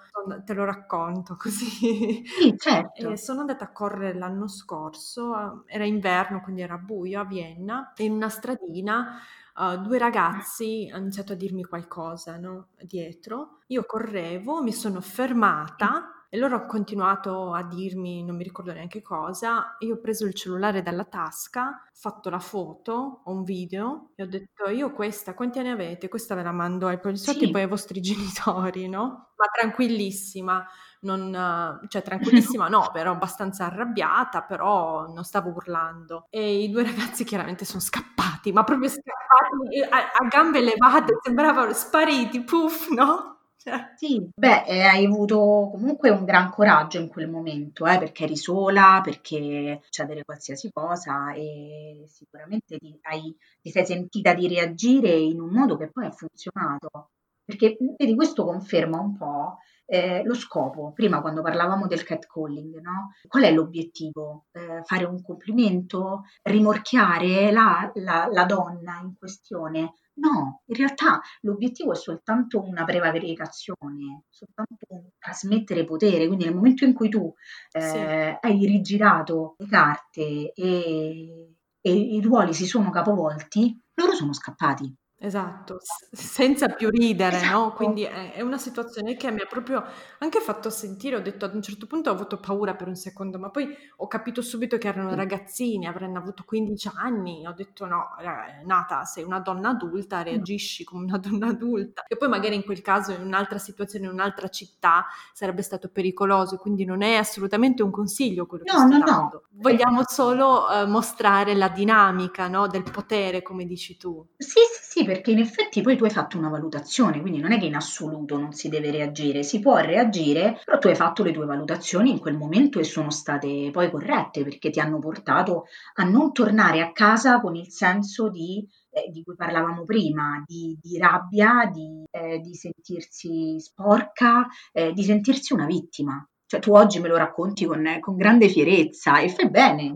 [0.45, 3.15] te lo racconto così, sì, e certo.
[3.15, 8.13] sono andata a correre l'anno scorso, era inverno quindi era buio a Vienna, e in
[8.13, 9.19] una stradina
[9.55, 12.67] uh, due ragazzi hanno iniziato a dirmi qualcosa no?
[12.81, 18.73] dietro, io correvo, mi sono fermata e loro hanno continuato a dirmi, non mi ricordo
[18.73, 23.43] neanche cosa, io ho preso il cellulare dalla tasca, ho fatto la foto, ho un
[23.43, 26.07] video e ho detto io questa, quanti anni avete?
[26.09, 29.33] Questa ve la mando ai poliziotti e Sì, poi ai vostri genitori, no?
[29.35, 30.65] Ma tranquillissima,
[31.01, 32.01] non, cioè
[32.57, 36.25] tranquillissima no, ero abbastanza arrabbiata, però non stavo urlando.
[36.31, 41.73] E i due ragazzi chiaramente sono scappati, ma proprio scappati a, a gambe levate, sembravano
[41.73, 43.32] spariti, puff, no?
[43.63, 48.23] Cioè, Sì, beh, eh, hai avuto comunque un gran coraggio in quel momento, eh, perché
[48.25, 55.09] eri sola, perché succedere qualsiasi cosa e sicuramente ti, hai- ti sei sentita di reagire
[55.11, 57.11] in un modo che poi ha funzionato.
[57.45, 60.91] Perché, vedi, questo conferma un po' eh, lo scopo.
[60.93, 63.13] Prima, quando parlavamo del catcalling, no?
[63.27, 64.45] Qual è l'obiettivo?
[64.51, 66.23] Eh, fare un complimento?
[66.43, 69.93] Rimorchiare la la- la donna in questione?
[70.15, 76.27] No, in realtà l'obiettivo è soltanto una prevaricazione, soltanto trasmettere potere.
[76.27, 77.33] Quindi nel momento in cui tu
[77.77, 77.97] sì.
[77.97, 84.95] eh, hai rigirato le carte e, e i ruoli si sono capovolti, loro sono scappati.
[85.25, 87.73] Esatto, s senza più ridere, no, Esatto.
[87.73, 89.81] quindi è è una situazione che mi ha proprio
[90.19, 93.39] anche fatto sentire ho detto ad un certo punto ho avuto paura per un secondo,
[93.39, 98.15] ma poi ho capito subito che erano ragazzini, avranno avuto 15 anni, ho detto: "No,
[98.19, 102.03] ra Nata, sei una donna adulta, No, reagisci come una donna adulta".
[102.05, 106.57] E poi magari in quel caso in un'altra situazione, in un'altra città sarebbe stato pericoloso,
[106.57, 109.05] quindi non è assolutamente un consiglio quello che no, sto no.
[109.05, 109.05] no.
[109.05, 109.43] dando.
[109.51, 114.27] Vogliamo solo, ehm, mostrare la dinamica, no, del potere come dici tu.
[114.37, 117.57] Sì, sì, sì, perché in effetti poi tu hai fatto una valutazione, quindi non è
[117.57, 121.31] che in assoluto non si deve reagire, si può reagire, però tu hai fatto le
[121.31, 126.03] tue valutazioni in quel momento e sono state poi corrette perché ti hanno portato a
[126.03, 130.99] non tornare a casa con il senso di eh, di cui parlavamo prima, di, di
[130.99, 136.23] rabbia, di, eh, di, sentirsi sporca, eh, di sentirsi una vittima.
[136.45, 139.95] Cioè tu oggi me lo racconti con, con grande fierezza e fai bene,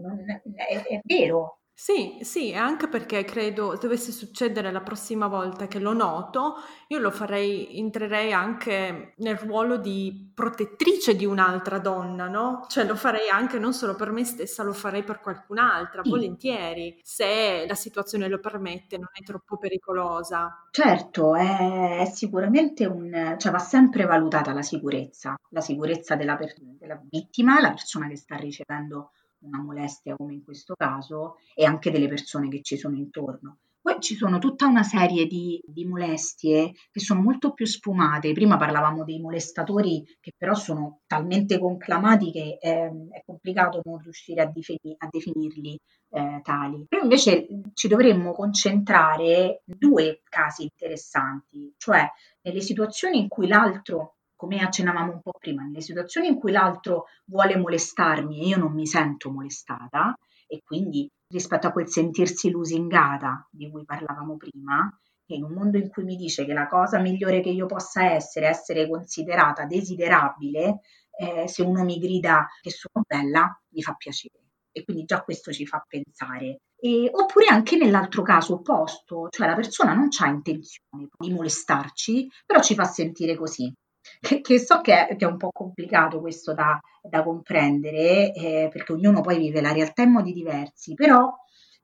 [0.55, 5.93] è, è vero, sì, sì, anche perché credo dovesse succedere la prossima volta che lo
[5.93, 6.55] noto,
[6.87, 12.65] io lo farei, entrerei anche nel ruolo di protettrice di un'altra donna, no?
[12.67, 16.09] Cioè lo farei anche non solo per me stessa, lo farei per qualcun'altra, Sì.
[16.09, 20.51] volentieri, se la situazione lo permette, non è troppo pericolosa.
[20.69, 26.53] Certo, è, è sicuramente un, cioè va sempre valutata la sicurezza, la sicurezza della, per-
[26.59, 29.11] della vittima, la persona che sta ricevendo
[29.47, 33.57] una molestia come in questo caso e anche delle persone che ci sono intorno.
[33.88, 38.33] Poi ci sono tutta una serie di, di, molestie che sono molto più sfumate.
[38.33, 44.41] Prima parlavamo dei molestatori che però sono talmente conclamati che è, è complicato non riuscire
[44.41, 45.79] a, defini, a definirli
[46.10, 46.86] eh, tali.
[46.86, 52.05] Però invece ci dovremmo concentrare in due casi interessanti, cioè
[52.41, 57.08] nelle situazioni in cui l'altro come accennavamo un po' prima, nelle situazioni in cui l'altro
[57.26, 60.15] vuole molestarmi e io non mi sento molestata,
[60.47, 64.89] e quindi rispetto a quel sentirsi lusingata di cui parlavamo prima,
[65.26, 68.06] che in un mondo in cui mi dice che la cosa migliore che io possa
[68.13, 70.80] essere è essere considerata desiderabile,
[71.19, 74.36] eh, se uno mi grida che sono bella, mi fa piacere.
[74.71, 76.60] E quindi già questo ci fa pensare.
[76.80, 82.62] E, oppure anche nell'altro caso opposto, cioè la persona non ha intenzione di molestarci, però
[82.62, 83.73] ci fa sentire così
[84.41, 88.93] che, so che è, che è, un po' complicato questo da, da comprendere, eh, perché
[88.93, 91.34] ognuno poi vive la realtà in modi diversi, però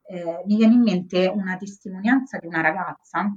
[0.07, 3.35] eh, mi viene in mente una testimonianza di una ragazza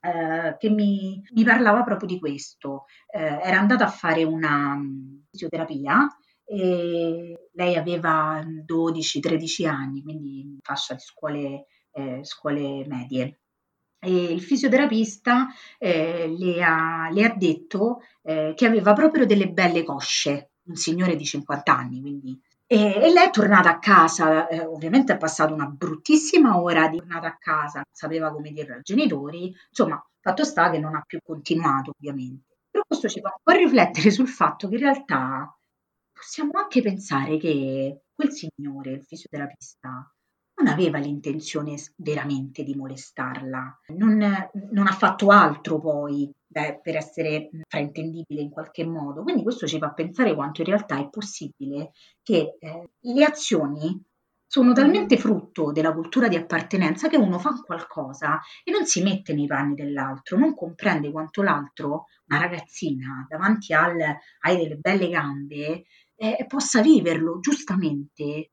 [0.00, 2.84] eh, che mi, mi, parlava proprio di questo.
[3.10, 6.06] Eh, era andata a fare una mm, fisioterapia
[6.44, 13.40] e lei aveva 12-13 anni, quindi in fascia di scuole, eh, scuole medie.
[14.04, 19.82] E il fisioterapista eh, le, ha, le, ha, detto eh, che aveva proprio delle belle
[19.82, 22.38] cosce, un signore di 50 anni, quindi.
[22.66, 27.26] E, lei è tornata a casa, eh, ovviamente è passata una bruttissima ora di tornata
[27.28, 31.18] a casa, non sapeva come dire ai genitori, insomma, fatto sta che non ha più
[31.22, 32.56] continuato, ovviamente.
[32.70, 35.56] Però questo ci fa un po' riflettere sul fatto che in realtà
[36.12, 40.13] possiamo anche pensare che quel signore, il fisioterapista,
[40.56, 47.50] non aveva l'intenzione veramente di molestarla, non, non ha fatto altro poi beh, per essere
[47.66, 49.22] fraintendibile in qualche modo.
[49.22, 54.00] Quindi questo ci fa pensare quanto in realtà è possibile che eh, le azioni
[54.46, 59.34] sono talmente frutto della cultura di appartenenza che uno fa qualcosa e non si mette
[59.34, 63.98] nei panni dell'altro, non comprende quanto l'altro, una ragazzina, davanti al,
[64.42, 68.50] hai delle belle gambe, eh, possa viverlo giustamente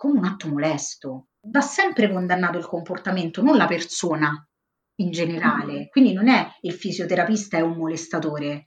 [0.00, 4.32] come un atto molesto va sempre condannato il comportamento, non la persona
[4.94, 5.90] in generale.
[5.90, 8.64] Quindi non è il fisioterapista è un molestatore,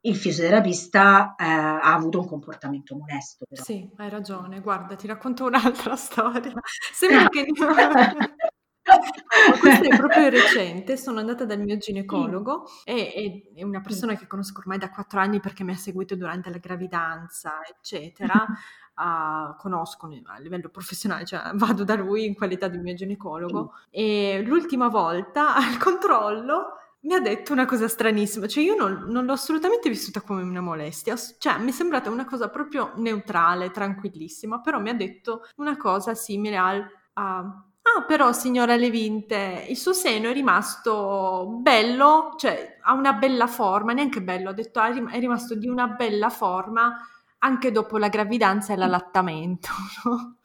[0.00, 3.44] il fisioterapista eh, ha avuto un comportamento molesto.
[3.48, 3.62] Però.
[3.62, 4.60] Sì, hai ragione.
[4.60, 6.52] Guarda, ti racconto un'altra storia.
[6.92, 7.46] Sembra che...
[9.60, 14.60] Questo è proprio recente, sono andata dal mio ginecologo e è una persona che conosco
[14.60, 18.46] ormai da quattro anni perché mi ha seguito durante la gravidanza, eccetera.
[18.94, 24.42] Uh, conosco a livello professionale, cioè vado da lui in qualità di mio ginecologo e
[24.44, 29.32] l'ultima volta al controllo mi ha detto una cosa stranissima, cioè io non, non, l'ho
[29.32, 34.78] assolutamente vissuta come una molestia, cioè mi è sembrata una cosa proprio neutrale, tranquillissima, però
[34.78, 36.86] mi ha detto una cosa simile al...
[37.14, 43.46] Uh, Ah, però signora Levinte, il suo seno è rimasto bello, cioè ha una bella
[43.48, 46.96] forma, neanche bello, ha detto è rimasto di una bella forma
[47.38, 49.68] anche dopo la gravidanza e l'allattamento.
[50.04, 50.36] No?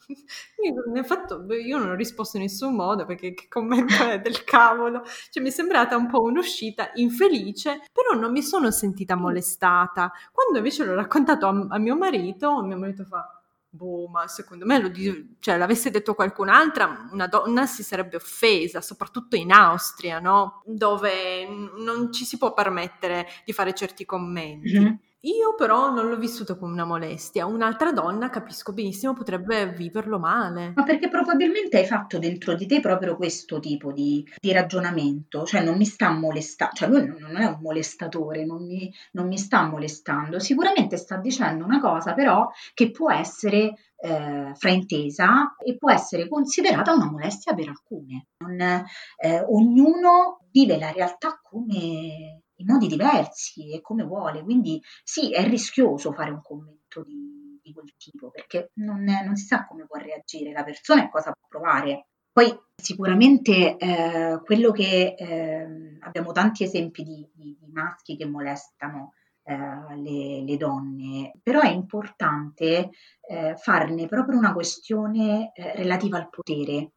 [0.93, 5.03] Mi fatto, io non ho risposto in nessun modo perché che commento è del cavolo,
[5.29, 10.11] cioè mi è sembrata un po' un'uscita infelice, però non mi sono sentita molestata.
[10.31, 13.36] Quando invece l'ho raccontato a, a mio marito, mio marito fa
[13.77, 14.91] boh, ma secondo me lo
[15.39, 20.61] cioè, l'avesse detto qualcun'altra, una donna si sarebbe offesa, soprattutto in Austria, no?
[20.65, 24.77] Dove non ci si può permettere di fare certi commenti.
[24.77, 24.93] Mm-hmm.
[25.21, 30.73] Io però non l'ho vissuto come una molestia, un'altra donna capisco benissimo potrebbe viverlo male.
[30.75, 35.63] Ma perché probabilmente hai fatto dentro di te proprio questo tipo di, di ragionamento, cioè
[35.63, 39.65] non mi sta molestando, cioè lui non è un molestatore, non mi, non mi sta
[39.67, 46.27] molestando, sicuramente sta dicendo una cosa però che può essere eh, fraintesa e può essere
[46.29, 48.27] considerata una molestia per alcune.
[48.37, 55.31] Non, eh, ognuno vive la realtà come in modi diversi e come vuole, quindi sì,
[55.31, 59.65] è rischioso fare un commento di, di quel tipo perché non, è, non, si sa
[59.65, 65.97] come può reagire la persona e cosa può provare Poi sicuramente eh, quello che eh,
[65.99, 71.69] abbiamo tanti esempi di, di, di maschi che molestano eh, le, le, donne, però è
[71.69, 72.89] importante
[73.21, 76.91] eh, farne proprio una questione eh, relativa al potere.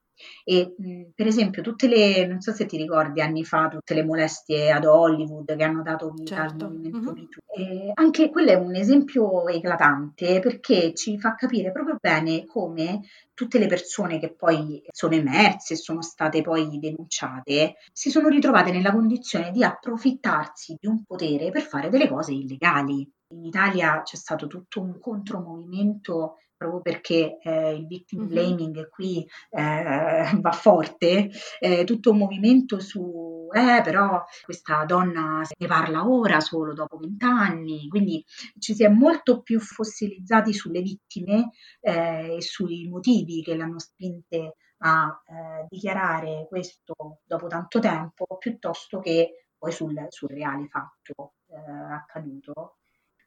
[0.45, 4.05] E mh, per esempio, tutte le, non so se ti ricordi anni fa, tutte le
[4.05, 6.64] molestie ad Hollywood che hanno dato vita certo.
[6.64, 7.89] al movimento mm-hmm.
[7.89, 13.01] eh, anche quello è un esempio eclatante perché ci fa capire proprio bene come
[13.35, 18.71] tutte le persone che poi sono emerse e sono state poi denunciate si sono ritrovate
[18.71, 23.09] nella condizione di approfittarsi di un potere per fare delle cose illegali.
[23.33, 30.31] In Italia c'è stato tutto un contromovimento proprio perché eh, il victim blaming qui eh,
[30.39, 36.75] va forte, eh, tutto un movimento su, eh, però questa donna ne parla ora solo
[36.75, 38.23] dopo vent'anni, quindi
[38.59, 44.57] ci si è molto più fossilizzati sulle vittime eh, e sui motivi che l'hanno spinte
[44.83, 51.57] a eh, dichiarare questo dopo tanto tempo, piuttosto che poi sul, sul reale fatto eh,
[51.93, 52.80] accaduto.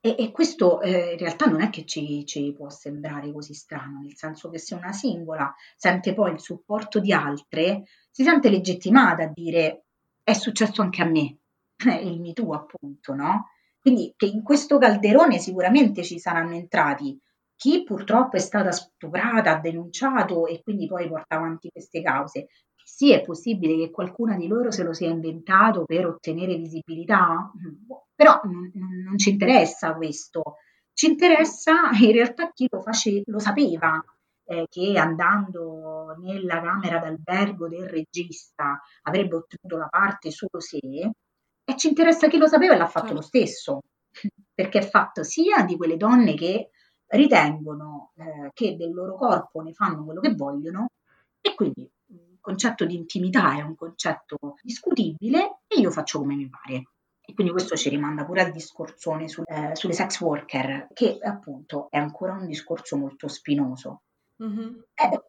[0.05, 4.01] E, e questo eh, in realtà non è che ci, ci, può sembrare così strano,
[4.01, 9.23] nel senso che se una singola sente poi il supporto di altre, si sente legittimata
[9.23, 9.85] a dire
[10.21, 11.37] è successo anche a me,
[12.03, 13.47] il Me Too appunto, no?
[13.79, 17.17] Quindi che in questo calderone sicuramente ci saranno entrati
[17.55, 22.47] chi purtroppo è stata stuprata, ha denunciato e quindi poi porta avanti queste cause.
[22.83, 27.51] Sì, è possibile che qualcuna di loro se lo sia inventato per ottenere visibilità,
[28.13, 30.57] però non, ci interessa questo.
[30.93, 34.03] Ci interessa in realtà chi lo, face, lo sapeva,
[34.45, 41.77] eh, che andando nella camera d'albergo del regista avrebbe ottenuto la parte solo se, e
[41.77, 43.21] ci interessa chi lo sapeva e l'ha fatto certo.
[43.21, 43.79] lo stesso,
[44.53, 46.69] perché è fatto sia di quelle donne che
[47.07, 50.87] ritengono eh, che del loro corpo ne fanno quello che vogliono
[51.41, 51.89] e quindi
[52.43, 56.89] concetto di intimità è un concetto discutibile e io faccio come mi pare.
[57.25, 61.87] E quindi questo ci rimanda pure al discorsone su, eh, sulle sex worker, che appunto
[61.89, 64.01] è ancora un discorso molto spinoso.
[64.43, 64.73] Mm-hmm.
[64.93, 65.23] Eh,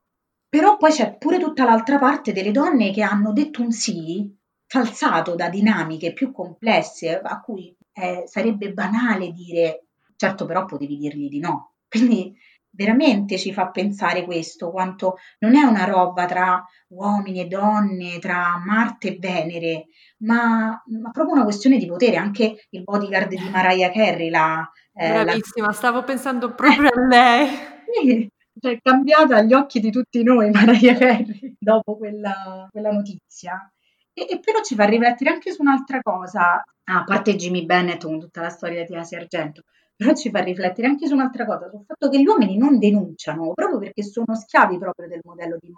[0.49, 4.37] però poi c'è pure tutta l'altra parte delle donne che hanno detto un sì
[4.67, 9.87] falsato da dinamiche più complesse a cui eh, sarebbe banale dire
[10.17, 11.75] certo però potevi dirgli di no.
[11.89, 12.37] Quindi
[12.75, 18.61] veramente ci fa pensare questo, quanto non è una roba tra uomini e donne, tra
[18.65, 19.87] Marte e Venere,
[20.19, 22.17] ma, ma proprio una questione di potere.
[22.17, 25.73] Anche il bodyguard di Mariah Carey, la, eh, Bravissima, la...
[25.73, 27.49] stavo pensando proprio a lei.
[27.95, 33.71] Sì, cioè, è cambiata agli occhi di tutti noi Mariah Carey dopo quella, quella notizia.
[34.13, 38.19] E, e, però ci fa riflettere anche su un'altra cosa, a parte Jimmy Bennett con
[38.19, 39.63] tutta la storia di Asia Argento,
[39.97, 43.53] però ci fa riflettere anche su un'altra cosa, sul fatto che gli uomini non denunciano
[43.53, 45.73] proprio perché sono schiavi proprio del modello di,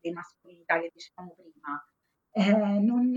[0.00, 1.84] di mascolinità che dicevamo prima.
[2.32, 3.16] Eh, non,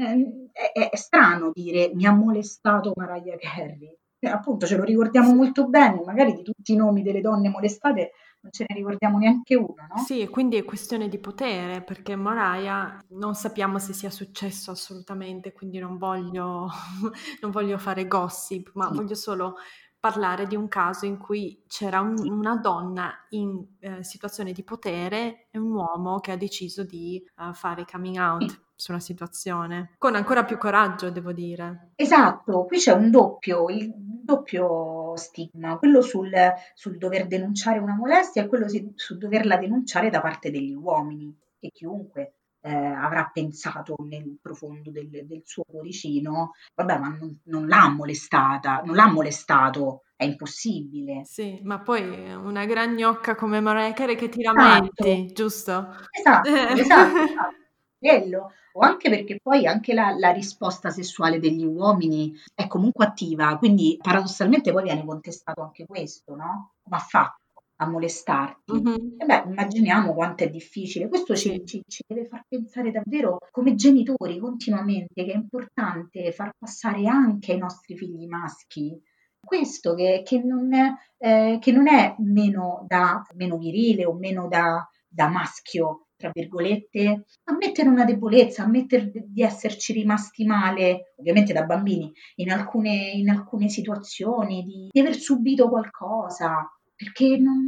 [0.51, 3.97] è, è, strano dire mi ha molestato Mariah Carey.
[4.19, 8.11] Eh, appunto ce lo ricordiamo molto bene, magari di tutti i nomi delle donne molestate
[8.43, 9.97] non ce ne ricordiamo neanche uno, no?
[10.03, 15.79] Sì, quindi è questione di potere, perché Mariah non sappiamo se sia successo assolutamente, quindi
[15.79, 16.67] non voglio,
[17.41, 18.95] non voglio fare gossip, ma sì.
[18.95, 19.55] voglio solo
[20.03, 25.47] parlare di un caso in cui c'era un, una donna in eh, situazione di potere
[25.49, 30.15] e un uomo che ha deciso di uh, fare coming out su una situazione, con
[30.15, 31.91] ancora più coraggio, devo dire.
[31.95, 36.33] Esatto, qui c'è un doppio, il doppio stigma, quello sul,
[36.73, 41.69] sul dover denunciare una molestia e quello su doverla denunciare da parte degli uomini, che
[41.69, 47.89] chiunque eh, avrà pensato nel profondo del, del, suo cuoricino, vabbè, ma non, non, l'ha
[47.89, 51.23] molestata, non l'ha molestato, è impossibile.
[51.25, 55.33] Sì, ma poi una gran gnocca come Mariah Carey che ti lamenti, esatto.
[55.33, 55.95] giusto?
[56.09, 57.55] Esatto, esatto, esatto.
[57.99, 58.51] Quello.
[58.75, 63.99] O anche perché poi anche la, la, risposta sessuale degli uomini è comunque attiva, quindi
[64.01, 66.71] paradossalmente poi viene contestato anche questo, no?
[66.89, 67.42] Ha fatto?
[67.83, 68.73] A molestarti.
[68.73, 69.19] Mm-hmm.
[69.19, 71.07] E beh, immaginiamo quanto è difficile.
[71.07, 76.51] Questo ci, ci, ci, deve far pensare davvero come genitori continuamente che è importante far
[76.57, 78.99] passare anche ai nostri figli maschi
[79.45, 84.47] questo che, che, non, è, eh, che non, è, meno, da, meno virile o meno
[84.47, 91.63] da, da maschio, tra virgolette, ammettere una debolezza, ammettere di esserci rimasti male, ovviamente da
[91.63, 97.65] bambini, in alcune, in alcune situazioni, di, di aver subito qualcosa, perché non,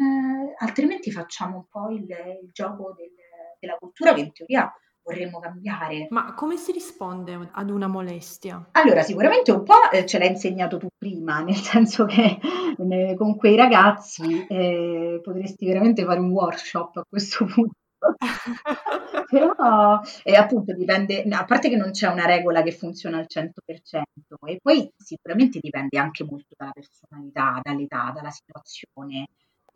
[0.58, 3.12] altrimenti facciamo un po' il, il gioco del,
[3.60, 4.72] della cultura che in teoria
[5.06, 6.08] vorremmo cambiare.
[6.10, 8.70] Ma come si risponde ad una molestia?
[8.72, 12.40] Allora, sicuramente un po' eh, ce l'hai insegnato tu prima, nel senso che
[12.78, 17.76] eh, con quei ragazzi eh, potresti veramente fare un workshop a questo punto
[19.30, 24.02] Però eh, appunto dipende, a parte che non c'è una regola che funziona al 100%
[24.46, 29.28] e poi sicuramente dipende anche molto dalla personalità, dall'età, dalla situazione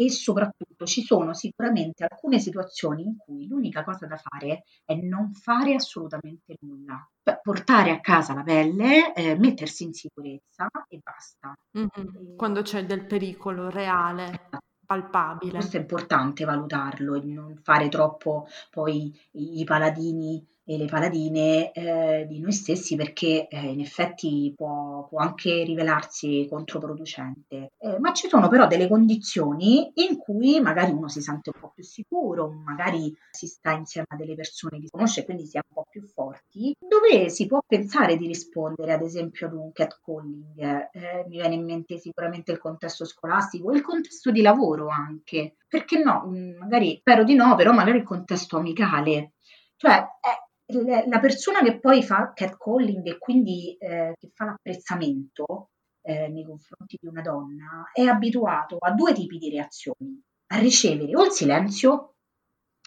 [0.01, 5.34] e soprattutto ci sono sicuramente alcune situazioni in cui l'unica cosa da fare è non
[5.34, 11.53] fare assolutamente nulla, cioè portare a casa la pelle, eh, mettersi in sicurezza e basta.
[11.77, 12.38] Mm-hmm.
[12.38, 14.47] Quando c'è del pericolo reale.
[14.89, 15.51] Palpabile.
[15.51, 22.28] Questo è importante valutarlo e non fare troppo poi i paladini e le paladine eh,
[22.28, 27.72] di noi stessi perché eh, in effetti può, può, anche rivelarsi controproducente.
[27.80, 31.72] Eh, ma ci sono però delle condizioni in cui magari uno si sente un po'
[31.74, 35.74] più sicuro, magari si sta insieme a delle persone che conosce, quindi si è un
[35.74, 40.89] po' più forti, dove si può pensare di rispondere ad esempio ad un catcalling.
[40.91, 45.55] Eh, mi viene in mente sicuramente il contesto scolastico, il contesto di lavoro anche.
[45.67, 46.28] Perché no?
[46.28, 49.32] Mm, magari spero di no, però magari il contesto amicale.
[49.76, 55.70] Cioè, è, la persona che poi fa catcalling e quindi eh, che fa l'apprezzamento
[56.01, 60.22] eh, nei confronti di una donna è abituato a due tipi di reazioni,
[60.53, 62.13] a ricevere o il silenzio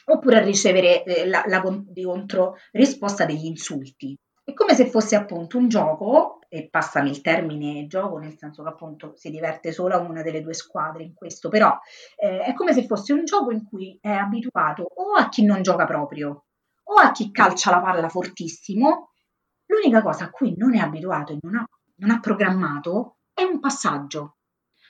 [0.04, 4.16] oppure a ricevere eh, la, la contro risposta degli insulti.
[4.44, 8.68] È come se fosse appunto un gioco, e passami il termine gioco, nel senso che
[8.68, 11.78] appunto si diverte solo una delle due squadre in questo, però
[12.16, 15.62] eh, è come se fosse un gioco in cui è abituato o a chi non
[15.62, 16.44] gioca proprio,
[16.92, 19.12] o a chi calcia la palla fortissimo,
[19.66, 21.66] l'unica cosa a cui non è abituato e non ha,
[21.96, 24.36] non ha programmato è un passaggio,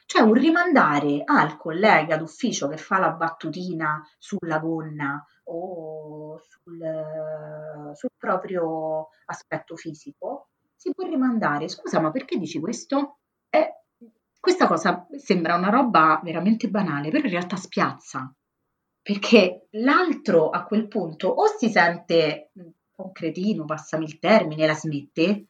[0.07, 8.11] cioè un rimandare al collega d'ufficio che fa la battutina sulla gonna o sul, sul
[8.17, 13.19] proprio aspetto fisico, si può rimandare, scusa ma perché dici questo?
[13.49, 13.85] Eh,
[14.41, 18.35] questa cosa sembra una roba veramente banale, però in realtà spiazza
[19.03, 24.75] perché l'altro a quel punto o si sente un po' cretino, passami il termine, la
[24.75, 25.47] smette,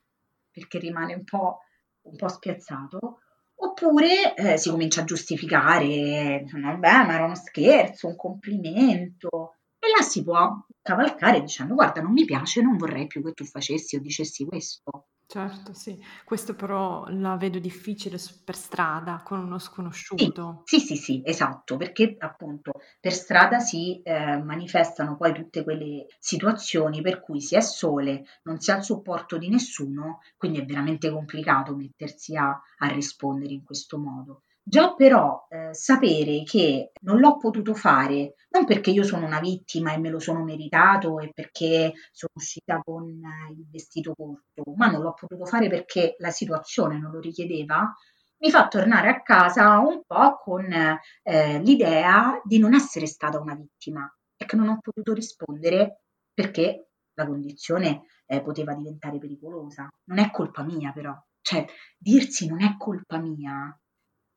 [0.50, 1.58] perché rimane un po',
[2.02, 3.20] un po spiazzato,
[3.54, 10.02] oppure eh, si comincia a giustificare, vabbè, ma era uno scherzo, un complimento, e là
[10.02, 14.00] si può cavalcare dicendo guarda non mi piace, non vorrei più che tu facessi o
[14.00, 15.08] dicessi questo.
[15.32, 15.98] Certo, sì.
[16.24, 20.60] Questo però la vedo difficile per strada con uno sconosciuto.
[20.66, 27.00] Sì, sì, sì, esatto, perché appunto per strada si eh, manifestano poi tutte quelle situazioni
[27.00, 31.10] per cui si è sole, non si ha il supporto di nessuno, quindi è veramente
[31.10, 34.42] complicato mettersi a, a rispondere in questo modo.
[34.64, 39.92] Già però eh, sapere che non l'ho potuto fare, non perché io sono una vittima
[39.92, 44.88] e me lo sono meritato e perché sono uscita con eh, il vestito corto, ma
[44.88, 47.92] non l'ho potuto fare perché la situazione non lo richiedeva,
[48.38, 53.54] mi fa tornare a casa un po' con eh, l'idea di non essere stata una
[53.54, 56.02] vittima e che non ho potuto rispondere
[56.32, 59.88] perché la condizione eh, poteva diventare pericolosa.
[60.04, 61.64] Non è colpa mia però, cioè
[61.98, 63.76] dirsi non è colpa mia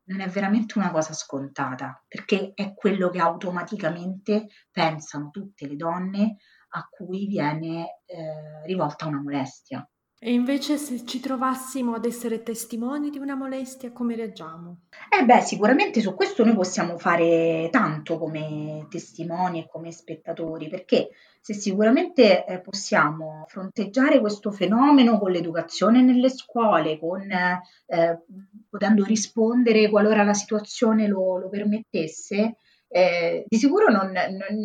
[0.05, 6.37] non è veramente una cosa scontata, perché è quello che automaticamente pensano tutte le donne
[6.69, 9.87] a cui viene eh, rivolta una molestia.
[10.27, 14.77] E invece se ci trovassimo ad essere testimoni di una molestia, come reagiamo?
[15.07, 21.09] Eh beh, sicuramente su questo noi possiamo fare tanto come testimoni e come spettatori, perché
[21.39, 28.23] se sicuramente eh, possiamo fronteggiare questo fenomeno con l'educazione nelle scuole, con, eh,
[28.67, 32.55] potendo rispondere qualora la situazione lo, lo permettesse,
[32.87, 34.13] eh, di sicuro non,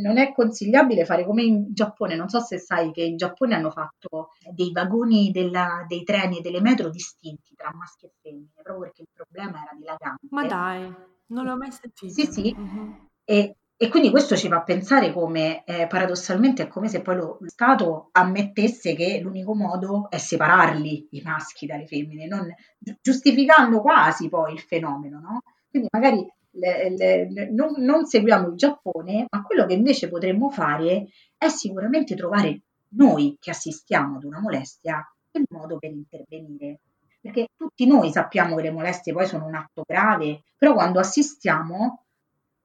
[0.02, 3.70] non, è consigliabile fare come in Giappone, non so se sai che in Giappone hanno
[3.70, 8.84] fatto dei vagoni della, dei treni e delle metro distinti tra maschi e femmine, proprio
[8.84, 10.26] perché il problema era dilagante.
[10.30, 10.94] Ma dai,
[11.26, 12.12] non l'ho mai sentito.
[12.12, 12.54] Sì, sì.
[12.56, 13.08] Uh-huh.
[13.24, 17.38] E, e, quindi questo ci fa pensare come eh, paradossalmente è come se poi lo,
[17.40, 22.52] lo, Stato ammettesse che l'unico modo è separarli i maschi dalle femmine, non,
[23.00, 25.42] giustificando quasi poi il fenomeno, no?
[25.70, 31.08] Quindi magari le, le, non, non seguiamo il Giappone, ma quello che invece potremmo fare
[31.36, 36.80] è sicuramente trovare noi che assistiamo ad una molestia il modo per intervenire.
[37.20, 42.04] Perché tutti noi sappiamo che le molestie poi sono un atto grave, però quando assistiamo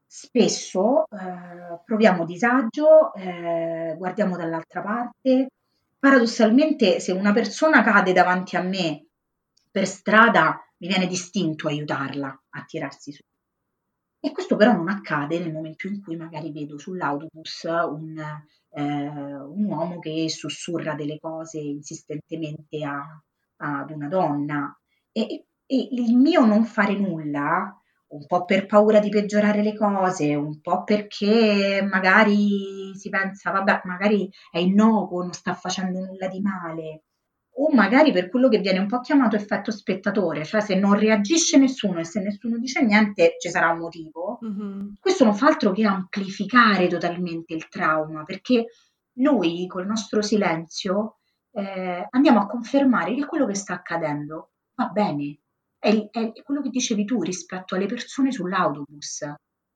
[0.08, 5.50] spesso eh, proviamo disagio, eh, guardiamo dall'altra parte.
[6.00, 9.08] Paradossalmente, se una persona cade davanti a me
[9.70, 13.24] per strada, mi viene distinto aiutarla a tirarsi su.
[14.26, 18.18] E questo però non accade nel momento in cui magari vedo sull'autobus un,
[18.72, 23.04] eh, un uomo che sussurra delle cose insistentemente a,
[23.58, 24.76] ad una donna.
[25.12, 27.72] E, e il mio non fare nulla,
[28.08, 33.82] un po' per paura di peggiorare le cose, un po' perché magari si pensa, vabbè,
[33.84, 37.04] magari è innocuo, non sta facendo nulla di male,
[37.58, 41.58] o magari per quello che viene un po' chiamato effetto spettatore, cioè se non reagisce
[41.58, 44.94] nessuno e se nessuno dice niente ci sarà un motivo, mm-hmm.
[45.00, 48.66] questo non fa altro che amplificare totalmente il trauma, perché
[49.20, 51.20] noi col nostro silenzio
[51.52, 55.40] eh, andiamo a confermare che quello che sta accadendo va bene,
[55.80, 59.32] è, è quello che dicevi tu rispetto alle persone sull'autobus.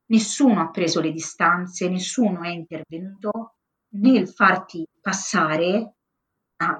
[0.07, 3.53] Nessuno ha preso le distanze, nessuno è intervenuto
[3.91, 5.98] nel farti passare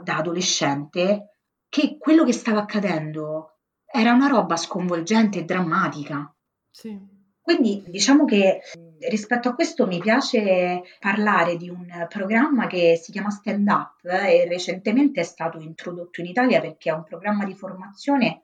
[0.04, 1.30] da adolescente
[1.70, 6.34] che quello che stava accadendo era una roba sconvolgente e drammatica.
[6.70, 7.18] Sì.
[7.42, 8.62] Quindi diciamo che
[9.10, 14.46] rispetto a questo mi piace parlare di un programma che si chiama Stand Up e
[14.48, 18.44] recentemente è stato introdotto in Italia perché è un programma di formazione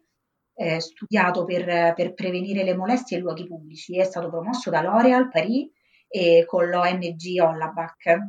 [0.55, 3.99] eh, studiato per, per, prevenire le molestie in luoghi pubblici.
[3.99, 5.69] È stato promosso da L'Oreal Paris
[6.07, 8.19] e con l'ONG Hollaback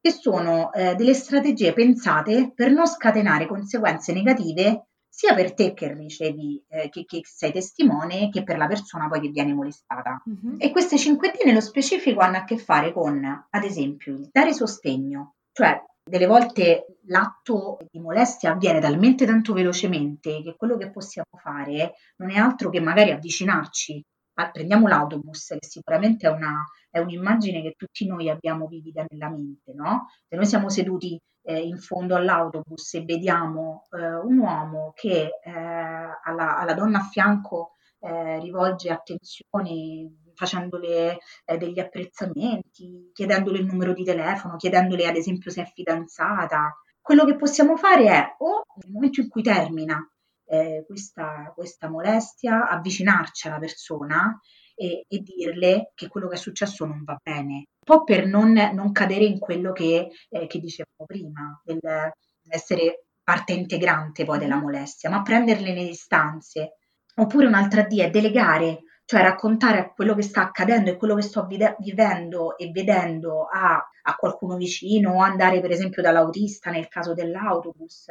[0.01, 5.93] che sono eh, delle strategie pensate per non scatenare conseguenze negative sia per te che
[5.93, 10.23] ricevi, eh, che, che, sei testimone, che per la persona poi che viene molestata.
[10.29, 10.55] Mm-hmm.
[10.59, 15.35] E queste 5D nello specifico hanno a che fare con, ad esempio, il dare sostegno,
[15.53, 21.95] cioè delle volte l'atto di molestia avviene talmente tanto velocemente che quello che possiamo fare
[22.17, 24.05] non è altro che magari avvicinarci.
[24.53, 29.75] Prendiamo l'autobus, che sicuramente è, una, è, un'immagine che tutti noi abbiamo vivida nella mente,
[29.75, 30.07] no?
[30.27, 35.51] Se noi siamo seduti eh, in fondo all'autobus e vediamo eh, un uomo che eh,
[35.51, 43.93] alla, alla, donna a fianco eh, rivolge attenzioni facendole eh, degli apprezzamenti, chiedendole il numero
[43.93, 46.75] di telefono, chiedendole ad esempio se è fidanzata.
[47.01, 49.99] Quello che possiamo fare è o nel momento in cui termina
[50.47, 54.41] eh, questa, questa, molestia, avvicinarci alla persona
[54.75, 58.53] e, e, dirle che quello che è successo non va bene, un po' per non,
[58.53, 65.11] non cadere in quello che, eh, che dicevamo prima, dell'essere parte integrante poi della molestia,
[65.11, 66.77] ma prenderle le distanze.
[67.17, 71.45] Oppure un'altra D è delegare cioè raccontare quello che sta accadendo e quello che sto
[71.45, 78.07] vide- vivendo e vedendo a, a, qualcuno vicino andare per esempio dall'autista nel caso dell'autobus,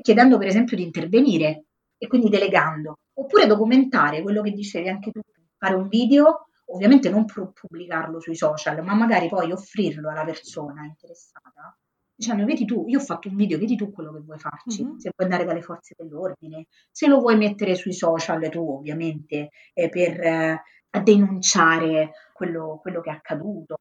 [0.00, 1.64] chiedendo per esempio di intervenire
[1.98, 5.20] e quindi delegando, oppure documentare quello che dicevi anche tu,
[5.56, 11.76] fare un video, ovviamente non pubblicarlo sui social, ma magari poi offrirlo alla persona interessata
[12.18, 14.96] dicendo vedi tu, io ho fatto un video, vedi tu quello che vuoi farci, mm-hmm.
[14.96, 19.88] se vuoi andare dalle forze dell'ordine, se lo vuoi mettere sui social tu ovviamente eh,
[19.88, 20.62] per eh,
[21.04, 23.76] denunciare quello, quello, che è accaduto.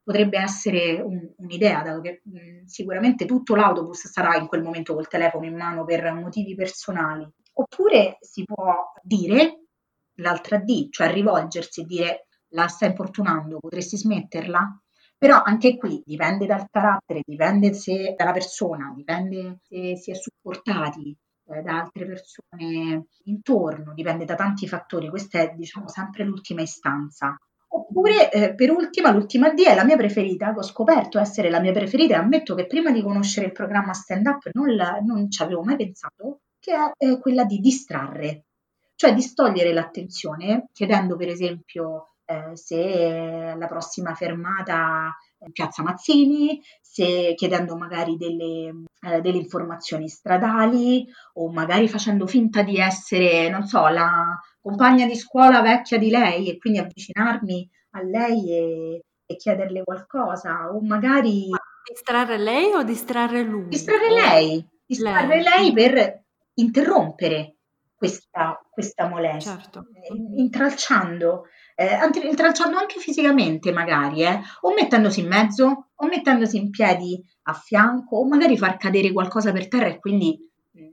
[0.00, 4.94] Potrebbe essere un, un'idea, dato che mh, mm, sicuramente tutto l'autobus sarà in quel momento
[4.94, 7.28] col telefono in mano per motivi personali.
[7.54, 9.64] Oppure si può dire
[10.16, 14.81] l'altra D, cioè rivolgersi e dire la stai importunando, potresti smetterla?
[15.22, 21.16] Però anche qui dipende dal carattere, dipende se, dalla persona, dipende se si è supportati
[21.46, 25.08] eh, da altre persone intorno, dipende da tanti fattori.
[25.08, 27.36] Questa è diciamo sempre l'ultima istanza.
[27.68, 31.60] Oppure, eh, per ultima, l'ultima D è la mia preferita, che ho scoperto essere la
[31.60, 35.40] mia preferita e ammetto che prima di conoscere il programma stand up non, non ci
[35.40, 38.46] avevo mai pensato, che è eh, quella di distrarre,
[38.96, 47.34] cioè distogliere l'attenzione, chiedendo per esempio eh, se la prossima fermata è Piazza Mazzini, se
[47.36, 53.88] chiedendo magari delle, eh, delle, informazioni stradali o magari facendo finta di essere, non so,
[53.88, 59.82] la compagna di scuola vecchia di lei e quindi avvicinarmi a lei e, e chiederle
[59.82, 61.48] qualcosa o magari...
[61.88, 63.68] Distrarre lei o distrarre lui?
[63.68, 66.24] Distrarre lei, distrarre lei, lei per
[66.54, 67.56] interrompere
[68.02, 69.86] questa, questa molestia, certo.
[70.36, 71.46] intralciando
[71.82, 77.52] eh, intralciando anche fisicamente magari, eh, o mettendosi in mezzo, o mettendosi in piedi a
[77.52, 80.38] fianco, o magari far cadere qualcosa per terra e quindi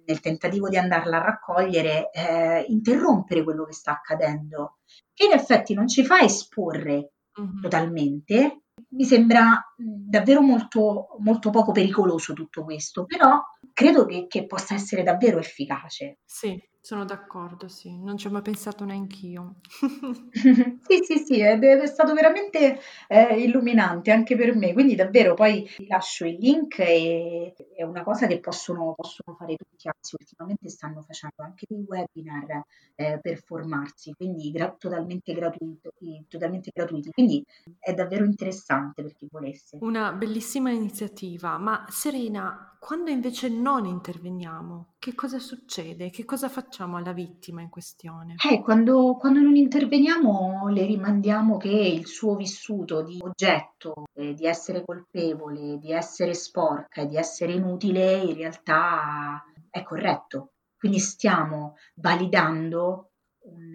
[0.05, 4.79] nel tentativo di andarla a raccogliere, eh, interrompere quello che sta accadendo,
[5.13, 7.61] che in effetti non ci fa esporre mm-hmm.
[7.61, 8.61] totalmente.
[8.91, 13.39] Mi sembra davvero molto, molto poco pericoloso tutto questo, però
[13.73, 16.19] credo che, che possa essere davvero efficace.
[16.25, 19.55] Sì, Sono d'accordo, sì, non ci ho mai pensato neanch'io.
[20.89, 24.73] Sì, sì, sì, ed è stato veramente, ehm, illuminante anche per me.
[24.73, 29.55] Quindi davvero poi ti lascio il link e è una cosa che possono possono fare
[29.55, 32.63] tutti, anzi ultimamente stanno facendo anche dei webinar,
[32.95, 35.91] ehm, per formarsi, quindi gra totalmente gratuito
[36.27, 37.11] totalmente gratuiti.
[37.11, 37.43] Quindi
[37.77, 39.77] è davvero interessante per chi volesse.
[39.81, 46.09] Una bellissima iniziativa, ma Serena, quando invece non interveniamo, che cosa succede?
[46.09, 48.35] Che cosa facciamo alla vittima in questione?
[48.51, 54.45] Eh, quando, quando non interveniamo le rimandiamo che il suo vissuto di oggetto, eh, di
[54.45, 60.51] essere colpevole, di essere sporca di essere inutile in realtà è corretto.
[60.77, 63.11] Quindi stiamo validando
[63.43, 63.73] un,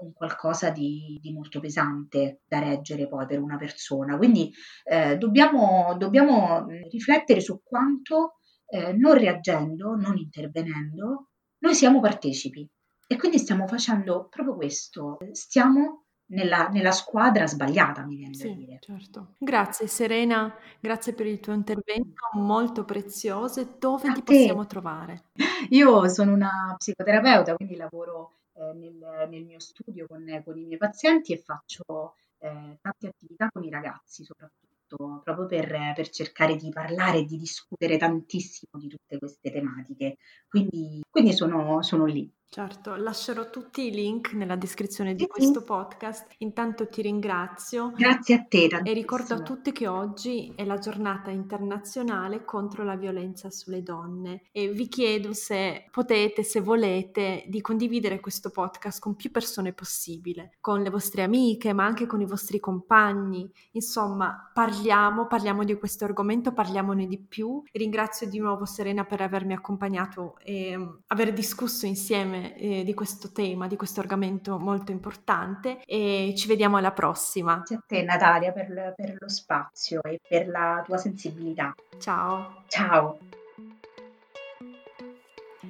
[0.00, 4.16] un qualcosa di, di, molto pesante da reggere poi per una persona.
[4.16, 4.52] Quindi
[4.84, 8.35] eh, dobbiamo, dobbiamo riflettere su quanto
[8.66, 12.68] eh, non reagendo, non intervenendo, noi siamo partecipi
[13.06, 18.54] e quindi stiamo facendo proprio questo, stiamo nella, nella, squadra sbagliata, mi viene sì, da
[18.54, 18.78] dire.
[18.80, 19.34] Certo.
[19.38, 23.76] Grazie Serena, grazie per il tuo intervento molto prezioso.
[23.78, 24.32] Dove A ti te.
[24.34, 25.26] possiamo trovare?
[25.70, 30.78] Io sono una psicoterapeuta, quindi lavoro eh, nel, nel, mio studio con, con, i miei
[30.78, 36.70] pazienti e faccio eh, tante attività con i ragazzi soprattutto proprio per, per, cercare di
[36.70, 40.18] parlare e di discutere tantissimo di tutte queste tematiche.
[40.48, 42.30] Quindi, quindi sono, sono lì.
[42.48, 46.26] Certo, lascerò tutti i link nella descrizione di questo podcast.
[46.38, 47.90] Intanto ti ringrazio.
[47.94, 48.80] Grazie a te.
[48.82, 54.44] E ricordo a tutti che oggi è la giornata internazionale contro la violenza sulle donne
[54.52, 60.52] e vi chiedo se potete, se volete, di condividere questo podcast con più persone possibile,
[60.60, 63.50] con le vostre amiche, ma anche con i vostri compagni.
[63.72, 67.62] Insomma, parliamo, parliamo di questo argomento, parliamone di più.
[67.72, 72.94] Ringrazio di nuovo Serena per avermi accompagnato e um, aver discusso insieme insieme eh, di
[72.94, 77.56] questo tema, di questo argomento molto importante e ci vediamo alla prossima.
[77.56, 81.74] Grazie a te Natalia per, per lo spazio e per la tua sensibilità.
[81.98, 82.64] Ciao.
[82.68, 83.18] Ciao.